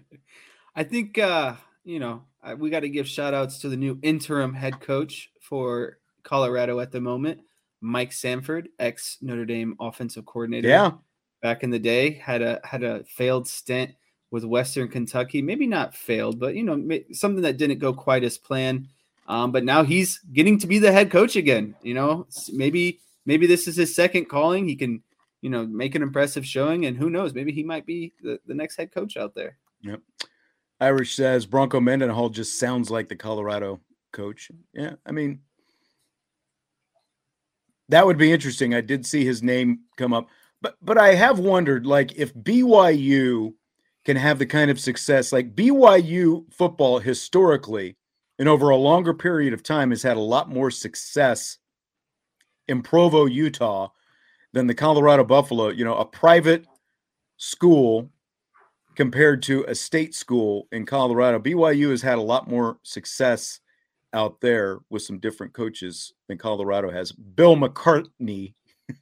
[0.75, 2.23] I think uh, you know
[2.57, 6.91] we got to give shout outs to the new interim head coach for Colorado at
[6.91, 7.41] the moment,
[7.83, 10.67] Mike Sanford, ex Notre Dame offensive coordinator.
[10.67, 10.91] Yeah,
[11.41, 13.91] back in the day had a had a failed stint
[14.31, 15.41] with Western Kentucky.
[15.41, 18.87] Maybe not failed, but you know something that didn't go quite as planned.
[19.27, 21.75] Um, but now he's getting to be the head coach again.
[21.83, 24.67] You know, maybe maybe this is his second calling.
[24.67, 25.03] He can
[25.43, 26.85] you know, make an impressive showing.
[26.85, 29.57] And who knows, maybe he might be the, the next head coach out there.
[29.81, 29.99] Yep.
[30.79, 33.81] Irish says Bronco Mendenhall just sounds like the Colorado
[34.13, 34.49] coach.
[34.73, 34.93] Yeah.
[35.05, 35.41] I mean,
[37.93, 38.73] that would be interesting.
[38.73, 40.27] I did see his name come up,
[40.63, 43.53] but but I have wondered like if BYU
[44.03, 47.95] can have the kind of success like BYU football historically
[48.39, 51.59] and over a longer period of time has had a lot more success
[52.67, 53.89] in Provo, Utah
[54.53, 56.65] than the Colorado Buffalo, you know, a private
[57.37, 58.09] school
[58.95, 61.37] compared to a state school in Colorado.
[61.37, 63.59] BYU has had a lot more success
[64.13, 67.11] out there with some different coaches than Colorado has.
[67.11, 68.53] Bill McCartney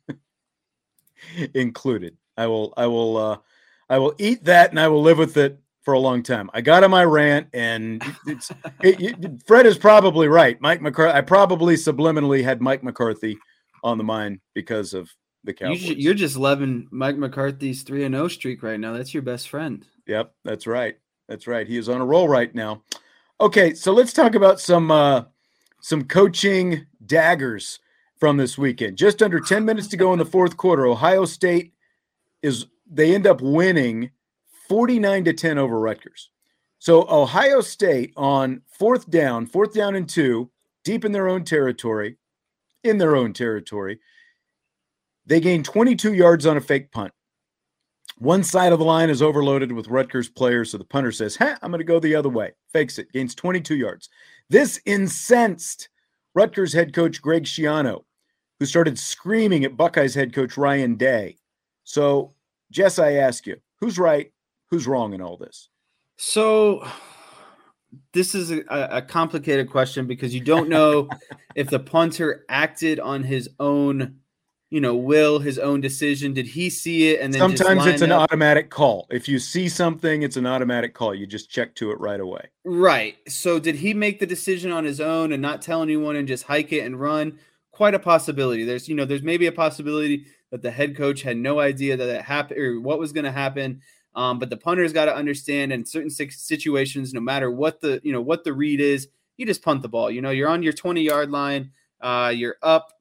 [1.54, 2.18] included.
[2.38, 3.38] I will I will uh
[3.90, 6.50] I will eat that and I will live with it for a long time.
[6.54, 10.60] I got on my rant and it's it, it, Fred is probably right.
[10.62, 13.38] Mike McCarthy I probably subliminally had Mike McCarthy
[13.84, 15.10] on the mind because of
[15.44, 15.82] the Cowboys.
[15.84, 18.94] You, are just loving Mike McCarthy's three and zero oh streak right now.
[18.94, 19.86] That's your best friend.
[20.08, 20.98] Yep, that's right.
[21.28, 21.68] That's right.
[21.68, 22.84] He is on a roll right now.
[23.42, 25.24] Okay, so let's talk about some uh,
[25.82, 27.80] some coaching daggers
[28.20, 28.98] from this weekend.
[28.98, 30.86] Just under ten minutes to go in the fourth quarter.
[30.86, 31.74] Ohio State
[32.44, 34.12] is they end up winning
[34.70, 36.30] forty nine to ten over Rutgers.
[36.78, 40.52] So Ohio State on fourth down, fourth down and two,
[40.84, 42.18] deep in their own territory,
[42.84, 44.00] in their own territory
[45.26, 47.14] they gain 22 yards on a fake punt.
[48.22, 51.58] One side of the line is overloaded with Rutgers players, so the punter says, "Huh,
[51.64, 54.10] I'm going to go the other way." Fakes it, gains 22 yards.
[54.48, 55.90] This incensed
[56.36, 58.04] Rutgers head coach Greg Schiano,
[58.60, 61.38] who started screaming at Buckeyes head coach Ryan Day.
[61.84, 62.36] So,
[62.70, 64.32] Jess, I ask you, who's right,
[64.70, 65.70] who's wrong in all this?
[66.18, 66.88] So,
[68.14, 71.10] this is a, a complicated question because you don't know
[71.56, 74.21] if the punter acted on his own
[74.72, 76.34] you know, will his own decision?
[76.34, 77.20] Did he see it?
[77.20, 78.22] And then sometimes it's an up?
[78.22, 79.06] automatic call.
[79.12, 81.14] If you see something, it's an automatic call.
[81.14, 82.48] You just check to it right away.
[82.64, 83.18] Right.
[83.28, 86.46] So did he make the decision on his own and not tell anyone and just
[86.46, 87.38] hike it and run?
[87.72, 88.64] Quite a possibility.
[88.64, 92.08] There's, you know, there's maybe a possibility that the head coach had no idea that
[92.08, 93.82] it happened or what was going to happen.
[94.16, 98.14] Um, but the punter's got to understand in certain situations, no matter what the, you
[98.14, 100.10] know, what the read is, you just punt the ball.
[100.10, 101.72] You know, you're on your 20 yard line.
[102.00, 102.94] Uh, you're up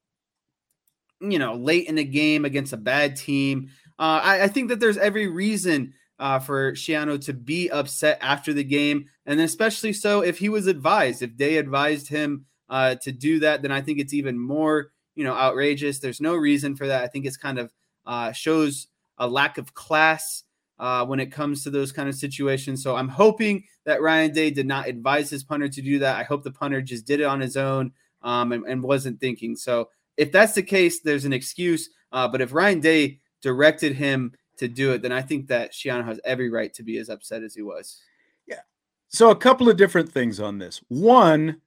[1.21, 3.71] you know, late in the game against a bad team.
[3.99, 8.53] Uh, I, I, think that there's every reason uh, for Schiano to be upset after
[8.53, 13.13] the game, and especially so if he was advised, if they advised him uh, to
[13.13, 15.99] do that, then I think it's even more, you know, outrageous.
[15.99, 17.03] There's no reason for that.
[17.03, 17.73] I think it's kind of
[18.07, 18.87] uh, shows
[19.19, 20.45] a lack of class
[20.79, 22.83] uh, when it comes to those kind of situations.
[22.83, 26.17] So I'm hoping that Ryan Day did not advise his punter to do that.
[26.17, 29.57] I hope the punter just did it on his own um, and, and wasn't thinking.
[29.57, 31.91] So if that's the case, there's an excuse.
[32.13, 36.05] Uh, but if Ryan Day directed him to do it, then I think that Schiano
[36.05, 38.01] has every right to be as upset as he was.
[38.47, 38.61] Yeah.
[39.09, 40.81] So a couple of different things on this.
[40.89, 41.61] One,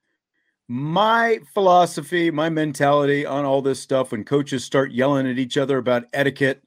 [0.68, 5.78] my philosophy, my mentality on all this stuff when coaches start yelling at each other
[5.78, 6.62] about etiquette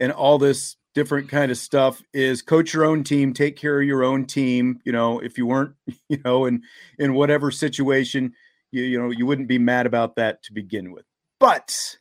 [0.00, 3.86] and all this different kind of stuff is coach your own team, take care of
[3.86, 4.80] your own team.
[4.84, 5.74] You know, if you weren't,
[6.08, 6.62] you know, in
[6.98, 8.34] in whatever situation,
[8.72, 11.04] you you know, you wouldn't be mad about that to begin with.
[11.40, 11.96] But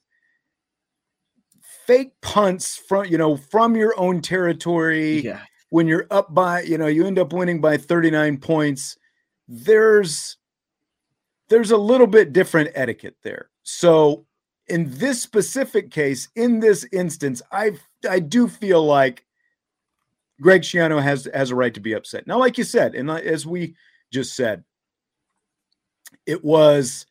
[1.86, 5.21] fake punts from you know from your own territory.
[5.21, 5.41] Yeah.
[5.69, 8.97] when you're up by you know you end up winning by 39 points
[9.47, 10.38] there's
[11.50, 13.50] there's a little bit different etiquette there.
[13.63, 14.26] So
[14.67, 17.71] in this specific case in this instance i
[18.10, 19.26] i do feel like
[20.41, 22.28] greg schiano has has a right to be upset.
[22.28, 23.76] Now like you said and as we
[24.12, 24.63] just said
[26.26, 27.06] it was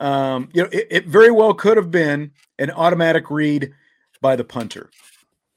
[0.00, 3.72] um, you know, it, it very well could have been an automatic read
[4.20, 4.90] by the punter,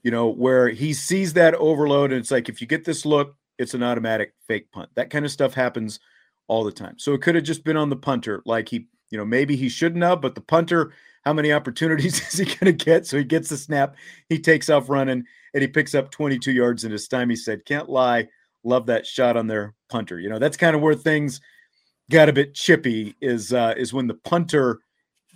[0.03, 3.35] you know, where he sees that overload and it's like, if you get this look,
[3.57, 4.89] it's an automatic fake punt.
[4.95, 5.99] That kind of stuff happens
[6.47, 6.95] all the time.
[6.97, 9.69] So it could have just been on the punter, like he, you know, maybe he
[9.69, 10.93] shouldn't have, but the punter,
[11.25, 13.05] how many opportunities is he going to get?
[13.05, 13.95] So he gets the snap,
[14.29, 17.29] he takes off running, and he picks up 22 yards in his time.
[17.29, 18.27] He said, Can't lie,
[18.63, 20.19] love that shot on their punter.
[20.19, 21.41] You know, that's kind of where things
[22.09, 24.79] got a bit chippy is uh, is when the punter,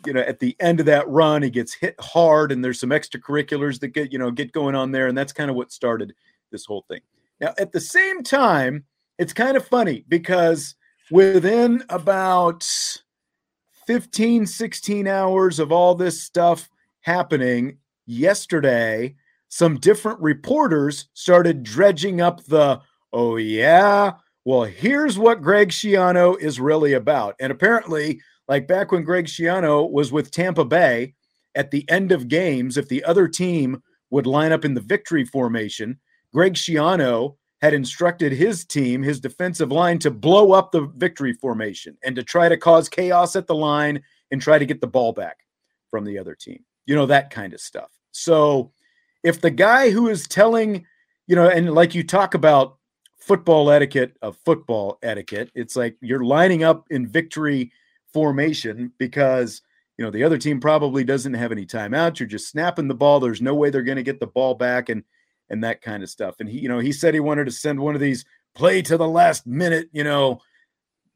[0.06, 2.90] you know, at the end of that run, he gets hit hard, and there's some
[2.90, 6.14] extracurriculars that get you know get going on there, and that's kind of what started
[6.52, 7.02] this whole thing.
[7.40, 8.86] Now, at the same time,
[9.18, 10.76] it's kind of funny because
[11.10, 12.68] within about
[13.88, 16.70] 15, 16 hours of all this stuff
[17.02, 19.16] happening yesterday,
[19.50, 22.80] some different reporters started dredging up the,
[23.12, 24.14] oh, yeah,
[24.46, 27.36] well, here's what Greg Schiano is really about.
[27.40, 31.14] And apparently, like back when Greg Schiano was with Tampa Bay
[31.56, 35.26] at the end of games, if the other team would line up in the victory
[35.26, 36.00] formation,
[36.34, 41.96] Greg Schiano had instructed his team, his defensive line, to blow up the victory formation
[42.04, 44.02] and to try to cause chaos at the line
[44.32, 45.38] and try to get the ball back
[45.92, 46.66] from the other team.
[46.88, 47.92] You know, that kind of stuff.
[48.12, 48.72] So
[49.24, 50.86] if the guy who is telling,
[51.28, 52.78] you know, and like you talk about
[53.22, 55.52] football etiquette of football etiquette.
[55.56, 57.72] It's like you're lining up in victory
[58.12, 59.62] formation because
[59.98, 62.20] you know the other team probably doesn't have any timeouts.
[62.20, 63.20] You're just snapping the ball.
[63.20, 65.04] There's no way they're going to get the ball back and
[65.50, 66.36] and that kind of stuff.
[66.40, 68.98] And he, you know, he said he wanted to send one of these play to
[68.98, 70.40] the last minute, you know,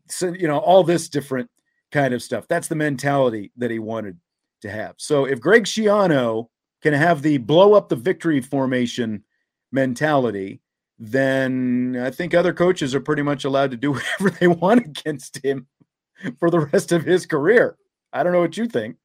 [0.08, 1.50] send, you know, all this different
[1.92, 2.48] kind of stuff.
[2.48, 4.20] That's the mentality that he wanted
[4.62, 4.96] to have.
[4.98, 6.50] So if Greg Schiano
[6.82, 9.24] can have the blow up the victory formation
[9.72, 10.62] mentality,
[10.98, 15.44] then I think other coaches are pretty much allowed to do whatever they want against
[15.44, 15.68] him
[16.40, 17.78] for the rest of his career.
[18.14, 18.98] I don't know what you think.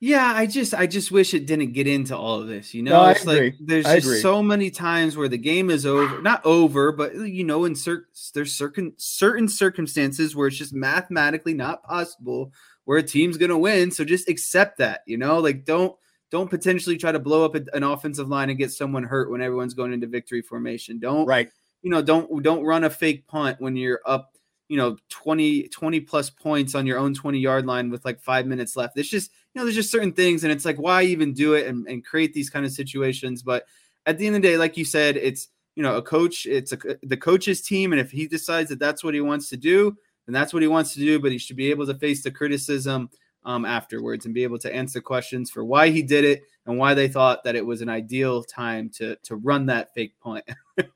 [0.00, 2.72] Yeah, I just I just wish it didn't get into all of this.
[2.72, 4.20] You know, no, it's like there's I just agree.
[4.20, 8.06] so many times where the game is over, not over, but you know, in certain
[8.32, 12.52] there's certain certain circumstances where it's just mathematically not possible
[12.84, 13.90] where a team's gonna win.
[13.90, 15.96] So just accept that, you know, like don't
[16.30, 19.74] don't potentially try to blow up an offensive line and get someone hurt when everyone's
[19.74, 20.98] going into victory formation.
[20.98, 21.50] Don't right.
[21.82, 24.36] You know, don't don't run a fake punt when you're up,
[24.68, 28.46] you know, 20 20 plus points on your own 20 yard line with like 5
[28.46, 28.98] minutes left.
[28.98, 31.66] It's just, you know, there's just certain things and it's like why even do it
[31.66, 33.64] and, and create these kind of situations, but
[34.08, 36.46] at the end of the day, like you said, it's you know a coach.
[36.46, 39.56] It's a, the coach's team, and if he decides that that's what he wants to
[39.56, 41.20] do, then that's what he wants to do.
[41.20, 43.10] But he should be able to face the criticism
[43.44, 46.94] um, afterwards and be able to answer questions for why he did it and why
[46.94, 50.44] they thought that it was an ideal time to to run that fake punt.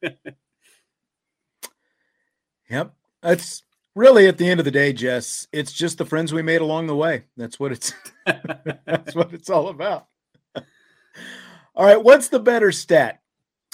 [2.69, 3.63] yep, that's
[3.95, 5.47] really at the end of the day, Jess.
[5.53, 7.25] It's just the friends we made along the way.
[7.37, 7.93] That's what it's.
[8.27, 10.07] that's what it's all about.
[10.55, 13.21] all right, what's the better stat?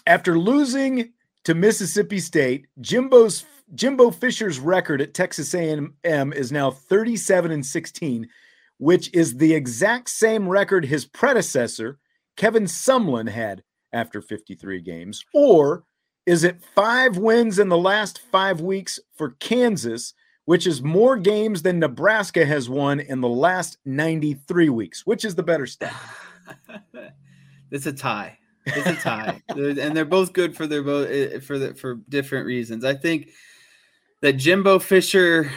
[0.07, 1.13] After losing
[1.45, 3.45] to Mississippi State, Jimbo's
[3.75, 8.29] Jimbo Fisher's record at Texas A&M is now 37 and 16
[8.79, 11.99] which is the exact same record his predecessor,
[12.37, 13.63] Kevin Sumlin, had
[13.93, 15.25] after 53 games?
[15.35, 15.85] Or
[16.27, 20.15] is it five wins in the last five weeks for Kansas,
[20.45, 25.07] which is more games than Nebraska has won in the last 93 weeks?
[25.07, 25.95] Which is the better stat?
[27.71, 28.39] it's a tie.
[28.67, 32.47] It's a tie, and they're both good for their both eh, for the, for different
[32.47, 32.85] reasons.
[32.85, 33.31] I think
[34.21, 35.51] that Jimbo Fisher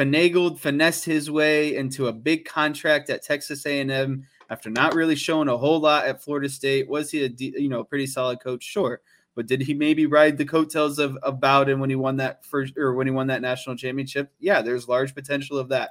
[0.00, 5.48] finagled, finessed his way into a big contract at Texas A&M after not really showing
[5.48, 6.88] a whole lot at Florida State.
[6.88, 8.64] Was he a you know pretty solid coach?
[8.64, 9.02] Sure,
[9.34, 12.76] but did he maybe ride the coattails of, of Bowden when he won that first
[12.78, 14.32] or when he won that national championship?
[14.40, 15.90] Yeah, there's large potential of that.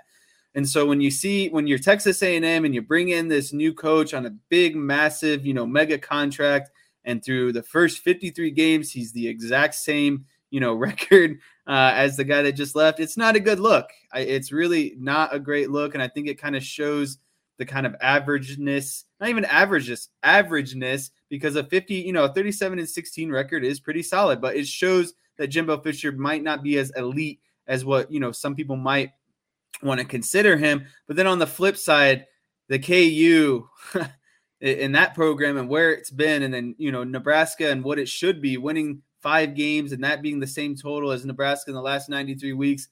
[0.56, 3.74] And so when you see when you're Texas A&M and you bring in this new
[3.74, 6.72] coach on a big, massive, you know, mega contract,
[7.06, 12.18] and through the first 53 games, he's the exact same you know record uh, as
[12.18, 13.00] the guy that just left.
[13.00, 13.90] It's not a good look.
[14.14, 17.18] I, it's really not a great look, and I think it kind of shows
[17.58, 22.80] the kind of averageness, not even averageness, averageness, because a 50, you know, a 37
[22.80, 26.78] and 16 record is pretty solid, but it shows that Jimbo Fisher might not be
[26.78, 29.12] as elite as what you know some people might
[29.82, 30.86] want to consider him.
[31.08, 32.26] But then on the flip side,
[32.68, 33.68] the KU
[34.62, 38.10] in that program and where it's been, and then you know Nebraska and what it
[38.10, 41.82] should be, winning five games and that being the same total as Nebraska in the
[41.82, 42.88] last 93 weeks,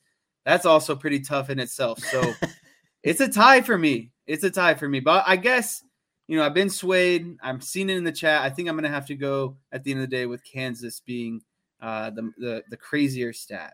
[0.46, 2.00] that's also pretty tough in itself.
[2.00, 2.34] So
[3.04, 4.12] it's a tie for me.
[4.26, 5.00] It's a tie for me.
[5.00, 5.84] But I guess,
[6.28, 7.38] you know, I've been swayed.
[7.42, 8.42] I'm seeing it in the chat.
[8.42, 10.44] I think I'm going to have to go at the end of the day with
[10.44, 11.42] Kansas being
[11.82, 13.74] uh, the, the, the crazier stat.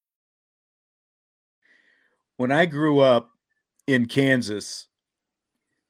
[2.41, 3.29] when I grew up
[3.85, 4.87] in Kansas,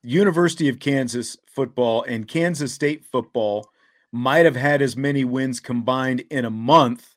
[0.04, 3.70] University of Kansas football and Kansas State football
[4.12, 7.16] might have had as many wins combined in a month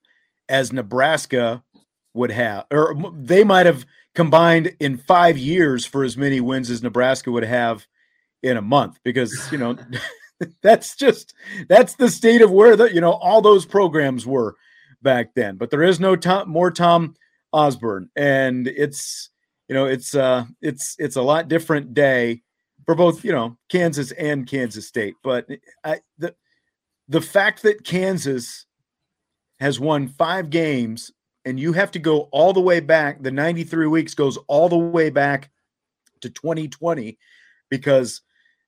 [0.49, 1.64] as Nebraska
[2.14, 6.80] would have, or they might have combined in five years for as many wins as
[6.80, 7.89] Nebraska would have
[8.45, 9.76] in a month because, you know,
[10.62, 11.35] that's just
[11.68, 14.55] that's the state of where the, you know, all those programs were
[15.03, 15.57] back then.
[15.57, 17.16] But there is no Tom, more Tom
[17.55, 19.31] Osborne, and it's
[19.69, 22.43] you know it's uh it's it's a lot different day
[22.85, 25.15] for both you know Kansas and Kansas State.
[25.23, 25.47] But
[25.85, 26.35] I the
[27.09, 28.67] the fact that Kansas
[29.61, 31.13] has won five games
[31.45, 34.77] and you have to go all the way back the 93 weeks goes all the
[34.77, 35.51] way back
[36.21, 37.17] to 2020
[37.71, 38.23] because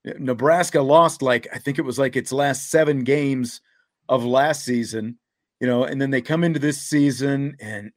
[0.05, 3.61] Nebraska lost like I think it was like its last 7 games
[4.09, 5.19] of last season
[5.61, 7.91] you know, and then they come into this season and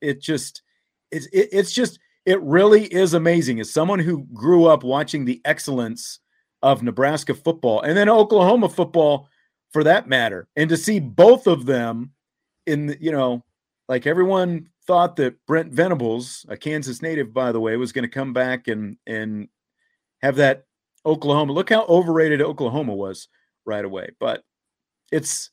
[0.00, 0.62] it just
[1.10, 3.60] it's it, it's just it really is amazing.
[3.60, 6.20] As someone who grew up watching the excellence
[6.62, 9.28] of Nebraska football and then Oklahoma football
[9.72, 12.12] for that matter, and to see both of them
[12.66, 13.44] in the, you know,
[13.88, 18.08] like everyone thought that Brent Venables, a Kansas native by the way, was going to
[18.08, 19.48] come back and and
[20.20, 20.64] have that
[21.06, 21.52] Oklahoma.
[21.52, 23.28] Look how overrated Oklahoma was
[23.64, 24.10] right away.
[24.20, 24.42] But
[25.10, 25.50] it's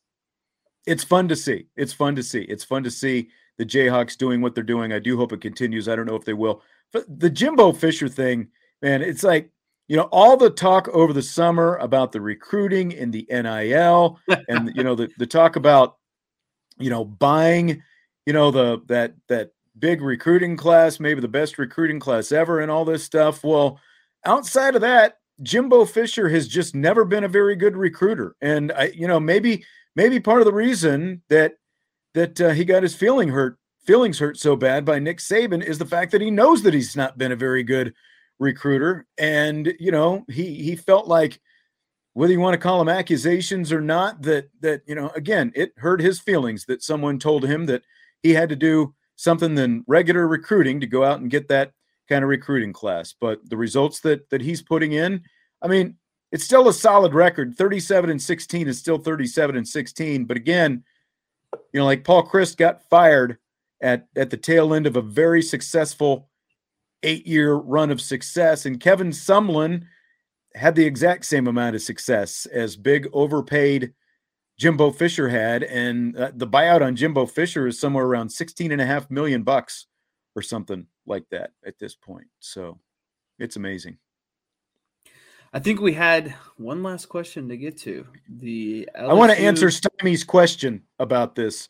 [0.86, 1.68] it's fun to see.
[1.76, 2.42] It's fun to see.
[2.42, 4.94] It's fun to see the Jayhawks doing what they're doing.
[4.94, 5.88] I do hope it continues.
[5.88, 6.62] I don't know if they will.
[6.92, 8.50] But the Jimbo Fisher thing,
[8.82, 9.50] man, it's like,
[9.88, 14.20] you know, all the talk over the summer about the recruiting and the NIL
[14.50, 15.98] and you know the, the talk about
[16.80, 17.82] you know buying,
[18.26, 22.72] you know, the that that big recruiting class, maybe the best recruiting class ever and
[22.72, 23.44] all this stuff.
[23.44, 23.80] Well,
[24.26, 28.36] outside of that, Jimbo Fisher has just never been a very good recruiter.
[28.42, 29.66] And I, you know, maybe
[29.96, 31.54] maybe part of the reason that
[32.14, 35.78] that uh, he got his feeling hurt, feelings hurt so bad by Nick Saban is
[35.78, 37.93] the fact that he knows that he's not been a very good
[38.39, 41.39] recruiter, and you know he he felt like
[42.14, 45.74] whether you want to call them accusations or not, that that you know, again, it
[45.78, 47.84] hurt his feelings that someone told him that
[48.24, 51.72] he had to do something than regular recruiting to go out and get that
[52.08, 53.14] kind of recruiting class.
[53.20, 55.24] But the results that that he's putting in,
[55.62, 55.98] I mean,
[56.32, 57.55] it's still a solid record.
[57.55, 60.26] 37 and 16 is still 37 and 16.
[60.26, 60.84] But again,
[61.73, 63.38] you know, like Paul Chryst got fired
[63.82, 66.30] at at the tail end of a very successful
[67.03, 69.84] eight-year run of success, and Kevin Sumlin
[70.55, 73.93] had the exact same amount of success as big overpaid
[74.57, 78.82] Jimbo Fisher had, and uh, the buyout on Jimbo Fisher is somewhere around 16 and
[78.82, 79.88] a half million bucks
[80.36, 82.28] or something like that at this point.
[82.39, 82.80] So
[83.38, 83.97] it's amazing.
[85.56, 88.06] I think we had one last question to get to.
[88.28, 89.10] The LSU...
[89.10, 91.70] I want to answer Stymie's question about this,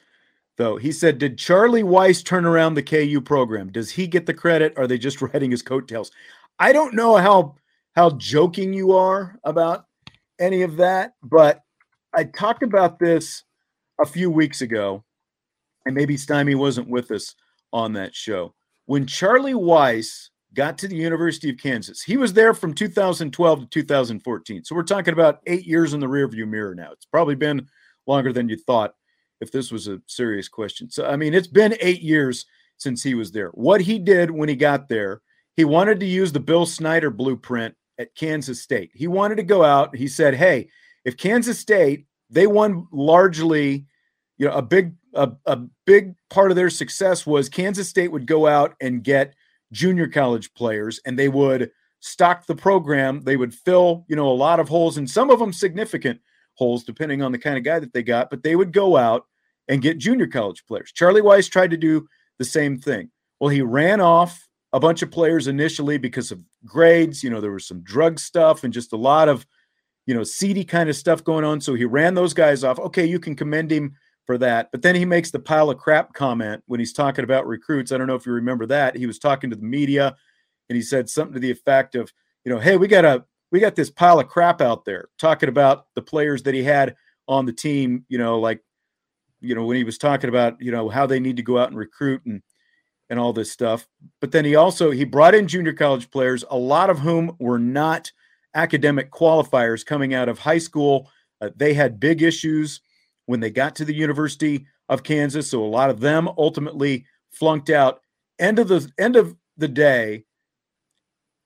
[0.57, 0.77] though.
[0.77, 3.71] He said, "Did Charlie Weis turn around the KU program?
[3.71, 4.73] Does he get the credit?
[4.75, 6.09] Or are they just riding his coattails?"
[6.57, 7.57] I don't know how
[7.95, 9.86] how joking you are about
[10.39, 11.61] any of that, but
[12.11, 13.43] I talked about this
[14.01, 15.03] a few weeks ago,
[15.86, 17.36] and maybe Stymie wasn't with us
[17.71, 18.55] on that show.
[18.88, 23.65] When Charlie Weis got to the University of Kansas, he was there from 2012 to
[23.67, 24.63] 2014.
[24.63, 26.91] So we're talking about eight years in the rearview mirror now.
[26.91, 27.67] It's probably been
[28.07, 28.95] longer than you thought
[29.41, 30.89] if this was a serious question.
[30.89, 32.45] So, I mean, it's been eight years
[32.77, 33.49] since he was there.
[33.49, 35.21] What he did when he got there,
[35.55, 38.91] he wanted to use the Bill Snyder blueprint at Kansas State.
[38.93, 39.95] He wanted to go out.
[39.95, 40.69] He said, hey,
[41.03, 43.85] if Kansas State they won largely,
[44.37, 48.27] you know, a big a, a big part of their success was Kansas State would
[48.27, 49.33] go out and get
[49.72, 53.22] junior college players and they would stock the program.
[53.22, 56.20] They would fill, you know, a lot of holes and some of them significant
[56.53, 59.26] holes depending on the kind of guy that they got, but they would go out
[59.68, 60.91] and get junior college players.
[60.91, 62.07] Charlie Weis tried to do
[62.38, 63.09] the same thing.
[63.39, 67.24] Well, he ran off a bunch of players initially because of grades.
[67.24, 69.45] You know, there was some drug stuff and just a lot of
[70.05, 71.59] you know, seedy kind of stuff going on.
[71.61, 72.80] So he ran those guys off.
[72.80, 73.95] Okay, you can commend him
[74.26, 74.69] for that.
[74.71, 77.91] But then he makes the pile of crap comment when he's talking about recruits.
[77.91, 78.95] I don't know if you remember that.
[78.95, 80.15] He was talking to the media
[80.69, 82.11] and he said something to the effect of,
[82.43, 85.49] you know, hey, we got a we got this pile of crap out there talking
[85.49, 86.95] about the players that he had
[87.28, 88.61] on the team, you know, like
[89.41, 91.69] you know, when he was talking about, you know, how they need to go out
[91.69, 92.41] and recruit and
[93.09, 93.88] and all this stuff.
[94.19, 97.59] But then he also he brought in junior college players, a lot of whom were
[97.59, 98.11] not
[98.55, 101.09] academic qualifiers coming out of high school.
[101.41, 102.82] Uh, they had big issues
[103.26, 107.69] when they got to the University of Kansas, so a lot of them ultimately flunked
[107.69, 108.01] out.
[108.39, 110.26] End of the end of the day,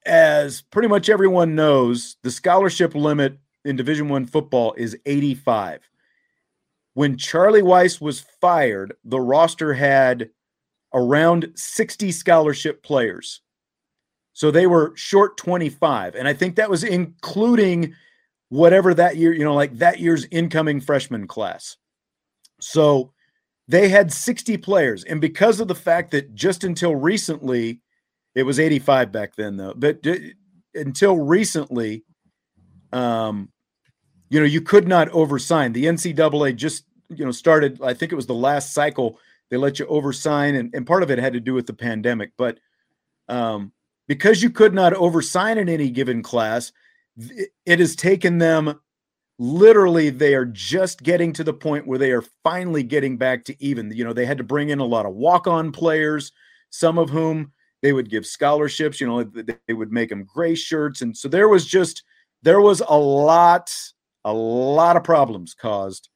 [0.05, 5.81] as pretty much everyone knows, the scholarship limit in Division One football is 85.
[6.93, 10.29] When Charlie Weis was fired, the roster had
[10.93, 13.41] around 60 scholarship players.
[14.33, 16.15] So they were short 25.
[16.15, 17.93] And I think that was including
[18.49, 21.77] whatever that year, you know, like that year's incoming freshman class.
[22.59, 23.13] So
[23.67, 25.03] they had 60 players.
[25.03, 27.81] And because of the fact that just until recently,
[28.35, 30.33] it was 85 back then, though, but d-
[30.73, 32.03] until recently,
[32.91, 33.49] um,
[34.29, 35.73] you know, you could not oversign.
[35.73, 39.19] The NCAA just, you know, started, I think it was the last cycle,
[39.49, 42.31] they let you oversign, and, and part of it had to do with the pandemic.
[42.37, 42.59] But
[43.27, 43.71] um,
[44.07, 46.71] because you could not oversign in any given class,
[47.65, 48.79] it has taken them
[49.37, 53.55] literally they are just getting to the point where they are finally getting back to
[53.63, 53.91] even.
[53.91, 56.31] You know, they had to bring in a lot of walk-on players,
[56.69, 61.01] some of whom they would give scholarships, you know, they would make them gray shirts
[61.01, 62.03] and so there was just
[62.43, 63.73] there was a lot
[64.25, 66.09] a lot of problems caused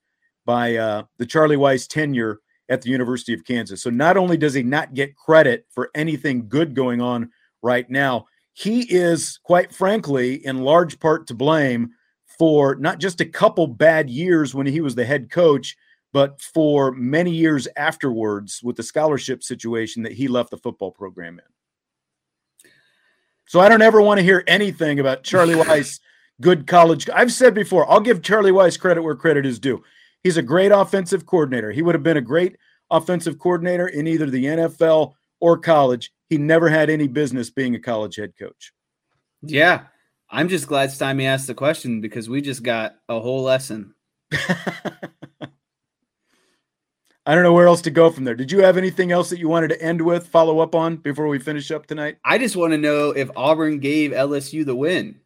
[0.45, 2.39] by uh, the Charlie Weis tenure
[2.69, 3.81] at the University of Kansas.
[3.81, 7.29] So not only does he not get credit for anything good going on
[7.61, 8.25] right now.
[8.53, 11.91] He is, quite frankly, in large part to blame
[12.37, 15.75] for not just a couple bad years when he was the head coach,
[16.11, 21.39] but for many years afterwards with the scholarship situation that he left the football program
[21.39, 22.69] in.
[23.45, 25.99] So I don't ever want to hear anything about Charlie Weis,
[26.39, 27.09] good college.
[27.09, 29.83] I've said before, I'll give Charlie Weis credit where credit is due.
[30.21, 31.71] He's a great offensive coordinator.
[31.71, 32.55] He would have been a great
[32.89, 37.79] offensive coordinator in either the NFL or college he never had any business being a
[37.79, 38.73] college head coach.
[39.43, 39.83] Yeah.
[40.31, 43.93] I'm just glad Stymie asked the question because we just got a whole lesson.
[47.25, 48.33] I don't know where else to go from there.
[48.33, 51.27] Did you have anything else that you wanted to end with, follow up on before
[51.27, 52.17] we finish up tonight?
[52.25, 55.19] I just want to know if Auburn gave LSU the win.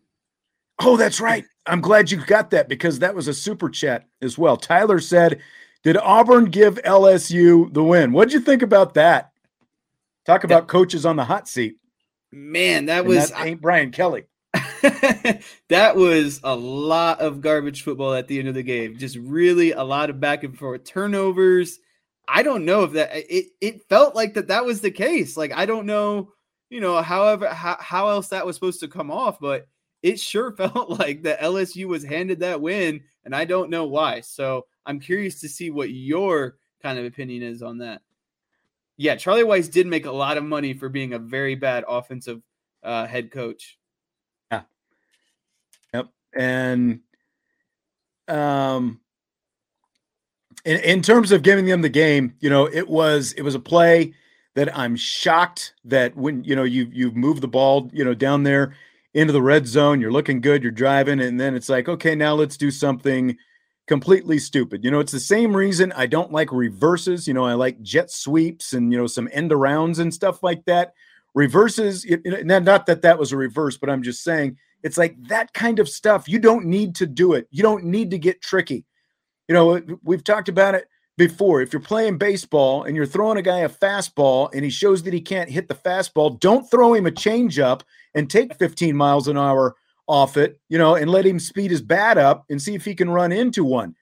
[0.80, 1.46] Oh, that's right.
[1.66, 4.58] I'm glad you got that because that was a super chat as well.
[4.58, 5.40] Tyler said,
[5.84, 8.12] Did Auburn give LSU the win?
[8.12, 9.32] What'd you think about that?
[10.28, 11.78] Talk about that, coaches on the hot seat.
[12.34, 14.26] Man, that was that ain't Brian Kelly.
[15.70, 18.98] that was a lot of garbage football at the end of the game.
[18.98, 21.80] Just really a lot of back and forth turnovers.
[22.28, 25.38] I don't know if that it it felt like that that was the case.
[25.38, 26.34] Like I don't know,
[26.70, 29.68] you know, however how, how else that was supposed to come off, but
[30.04, 34.20] it sure felt like that LSU was handed that win and I don't know why.
[34.20, 38.02] So, I'm curious to see what your kind of opinion is on that.
[38.98, 42.42] Yeah, Charlie Weis did make a lot of money for being a very bad offensive
[42.84, 43.78] uh, head coach.
[44.52, 44.62] Yeah.
[45.94, 46.10] Yep.
[46.36, 47.00] And
[48.28, 49.00] um
[50.66, 53.60] in, in terms of giving them the game, you know, it was it was a
[53.60, 54.14] play
[54.56, 58.44] that I'm shocked that when you know you you've moved the ball, you know, down
[58.44, 58.76] there
[59.14, 62.34] into the red zone, you're looking good, you're driving, and then it's like, okay, now
[62.34, 63.38] let's do something
[63.88, 64.84] completely stupid.
[64.84, 67.28] You know, it's the same reason I don't like reverses.
[67.28, 70.66] You know, I like jet sweeps and you know some end arounds and stuff like
[70.66, 70.94] that.
[71.34, 75.80] Reverses, not that that was a reverse, but I'm just saying it's like that kind
[75.80, 76.28] of stuff.
[76.28, 77.48] You don't need to do it.
[77.52, 78.86] You don't need to get tricky.
[79.48, 81.62] You know, we've talked about it before.
[81.62, 85.14] If you're playing baseball and you're throwing a guy a fastball and he shows that
[85.14, 87.82] he can't hit the fastball, don't throw him a changeup
[88.16, 89.76] and take 15 miles an hour
[90.08, 92.96] off it, you know, and let him speed his bat up and see if he
[92.96, 93.96] can run into one.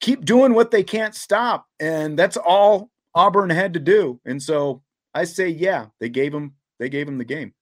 [0.00, 1.66] Keep doing what they can't stop.
[1.78, 4.20] And that's all Auburn had to do.
[4.24, 4.82] And so
[5.14, 7.52] I say, yeah, they gave him they gave him the game.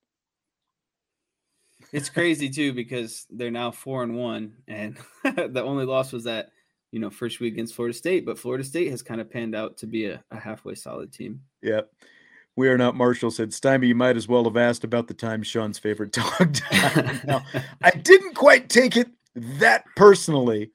[1.92, 6.50] It's crazy too because they're now four and one, and the only loss was that
[6.92, 8.24] you know first week against Florida State.
[8.24, 11.42] But Florida State has kind of panned out to be a, a halfway solid team.
[11.62, 11.90] Yep.
[12.56, 15.42] We are not Marshall said, Stymie, you might as well have asked about the time
[15.42, 17.20] Sean's favorite dog died.
[17.26, 17.42] now,
[17.82, 20.72] I didn't quite take it that personally.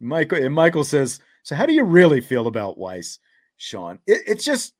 [0.00, 3.18] Michael and Michael says, So how do you really feel about Weis,
[3.56, 3.98] Sean?
[4.06, 4.74] It, it's just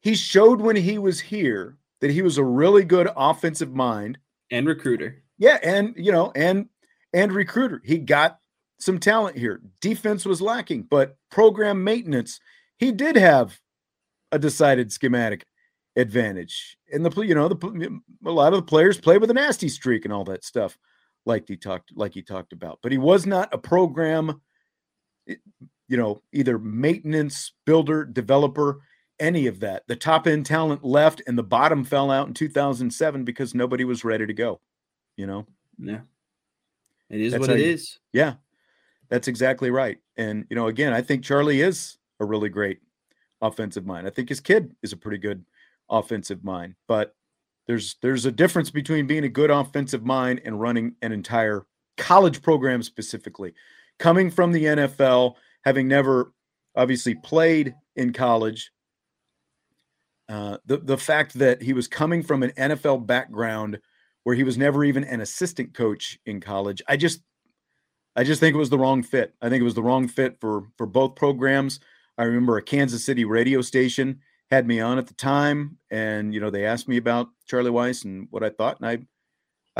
[0.00, 4.18] he showed when he was here that he was a really good offensive mind
[4.50, 5.22] and recruiter.
[5.38, 6.68] Yeah, and you know, and
[7.12, 7.80] and recruiter.
[7.84, 8.38] He got
[8.78, 9.60] some talent here.
[9.80, 12.40] Defense was lacking, but program maintenance,
[12.78, 13.58] he did have
[14.32, 15.46] a decided schematic
[15.96, 16.76] advantage.
[16.92, 20.04] And the you know the a lot of the players play with a nasty streak
[20.04, 20.78] and all that stuff,
[21.26, 22.80] like he talked like he talked about.
[22.82, 24.40] But he was not a program,
[25.26, 28.80] you know, either maintenance builder, developer,
[29.20, 29.84] any of that.
[29.86, 34.04] The top end talent left, and the bottom fell out in 2007 because nobody was
[34.04, 34.60] ready to go.
[35.16, 35.46] You know.
[35.78, 36.00] Yeah.
[37.10, 37.98] It is That's what it you, is.
[38.12, 38.34] Yeah.
[39.10, 39.98] That's exactly right.
[40.16, 42.80] And you know, again, I think Charlie is a really great
[43.42, 44.06] offensive mind.
[44.06, 45.44] I think his kid is a pretty good
[45.90, 47.14] offensive mind, but
[47.66, 51.66] there's there's a difference between being a good offensive mind and running an entire
[51.96, 53.52] college program specifically.
[53.98, 55.34] Coming from the NFL,
[55.64, 56.32] having never
[56.74, 58.72] obviously played in college,
[60.28, 63.78] uh, the the fact that he was coming from an NFL background
[64.24, 67.20] where he was never even an assistant coach in college, I just
[68.16, 69.34] I just think it was the wrong fit.
[69.40, 71.80] I think it was the wrong fit for for both programs.
[72.18, 76.40] I remember a Kansas City radio station had me on at the time, and you
[76.40, 78.98] know they asked me about Charlie Weis and what I thought, and I,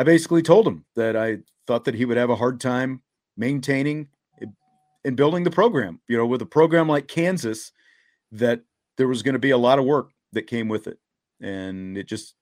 [0.00, 3.02] I basically told them that I thought that he would have a hard time
[3.36, 4.08] maintaining
[5.04, 6.00] and building the program.
[6.08, 7.72] You know, with a program like Kansas,
[8.32, 8.62] that
[8.96, 10.98] there was going to be a lot of work that came with it,
[11.40, 12.34] and it just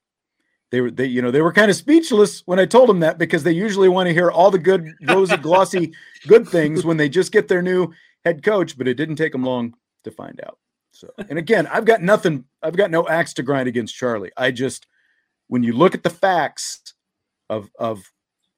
[0.71, 3.19] they were they you know they were kind of speechless when I told them that
[3.19, 5.93] because they usually want to hear all the good rosy glossy
[6.29, 7.93] good things when they just get their new
[8.25, 9.75] head coach, but it didn't take them long
[10.05, 10.59] to find out.
[10.93, 14.33] So, and again, I've got nothing, I've got no axe to grind against Charlie.
[14.37, 14.87] I just,
[15.49, 16.95] when you look at the facts
[17.49, 18.03] of, of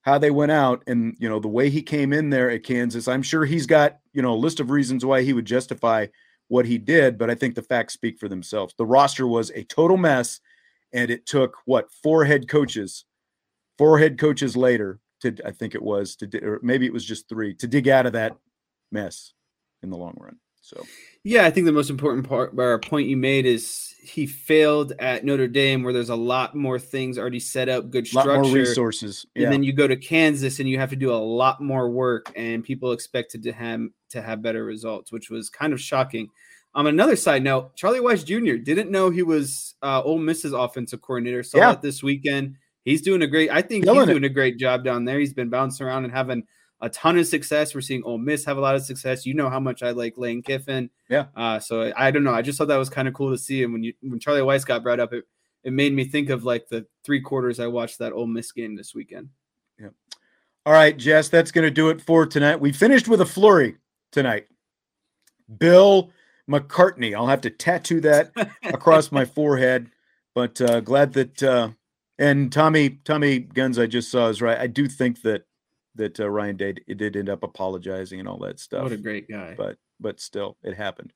[0.03, 3.07] how they went out and, you know, the way he came in there at Kansas,
[3.09, 6.07] I'm sure he's got, you know, a list of reasons why he would justify
[6.49, 8.75] what he did, but I think the facts speak for themselves.
[8.77, 10.41] The roster was a total mess,
[10.93, 13.07] and it took what four head coaches,
[13.79, 17.29] four head coaches later to, I think it was to, or maybe it was just
[17.29, 18.37] three to dig out of that
[18.91, 19.33] mess
[19.83, 20.37] in the long run.
[20.73, 20.87] So,
[21.25, 25.25] yeah, I think the most important part or point you made is he failed at
[25.25, 29.45] Notre Dame, where there's a lot more things already set up, good structure, resources, yeah.
[29.45, 32.33] and then you go to Kansas and you have to do a lot more work,
[32.35, 36.29] and people expected to have to have better results, which was kind of shocking.
[36.75, 38.57] On um, another side note, Charlie Weis Jr.
[38.57, 41.43] didn't know he was uh, Ole Miss's offensive coordinator.
[41.43, 41.75] Saw yeah.
[41.75, 42.57] this weekend.
[42.85, 43.51] He's doing a great.
[43.51, 44.27] I think Killing he's doing it.
[44.27, 45.21] a great job down there.
[45.21, 46.45] He's been bouncing around and having
[46.83, 47.75] a ton of success.
[47.75, 49.25] We're seeing Ole Miss have a lot of success.
[49.25, 50.91] You know how much I like Lane Kiffin.
[51.09, 51.27] Yeah.
[51.35, 52.35] Uh, so I, I, don't know.
[52.35, 53.63] I just thought that was kind of cool to see.
[53.63, 55.25] And when you when Charlie Weis got brought up, it
[55.63, 58.75] it made me think of like the three quarters I watched that Ole Miss game
[58.75, 59.29] this weekend.
[59.79, 59.89] Yeah.
[60.67, 62.61] All right, Jess, that's going to do it for tonight.
[62.61, 63.77] We finished with a flurry
[64.11, 64.47] tonight.
[65.59, 66.11] Bill
[66.51, 67.15] McCartney.
[67.15, 68.33] I'll have to tattoo that
[68.65, 69.89] across my forehead.
[70.35, 71.71] But uh, glad that uh,
[72.19, 74.59] And Tommy Tommy Guns I just saw is right.
[74.59, 75.45] I do think that
[75.97, 78.83] that uh, Ryan did it did end up apologizing and all that stuff.
[78.85, 79.55] What a great guy.
[79.57, 81.13] But but still, it happened.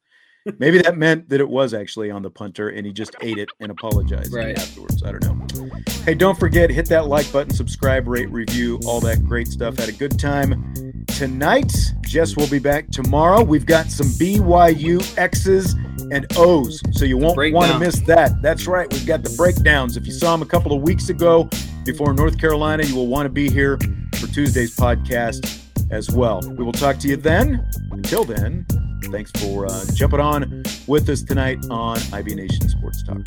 [0.61, 3.49] Maybe that meant that it was actually on the punter and he just ate it
[3.59, 4.57] and apologized Right.
[4.57, 5.03] afterwards.
[5.03, 5.24] I don't
[5.59, 5.68] know.
[6.05, 9.77] Hey, don't forget, hit that like button, subscribe, rate, review, all that great stuff.
[9.77, 10.72] Had a good time
[11.09, 11.72] tonight.
[12.03, 13.43] Jess will be back tomorrow.
[13.43, 15.74] We've got some BYU X's
[16.12, 18.41] and O's, so you won't want to miss that.
[18.41, 18.87] That's right.
[18.93, 19.97] We've got the breakdowns.
[19.97, 21.49] If you saw them a couple of weeks ago
[21.85, 23.79] before North Carolina, you will want to be here
[24.17, 26.41] for Tuesday's podcast as well.
[26.43, 27.69] We will talk to you then.
[27.91, 28.67] Until then,
[29.05, 33.27] thanks for uh, jumping on with us tonight on IB Nation Sports Talk.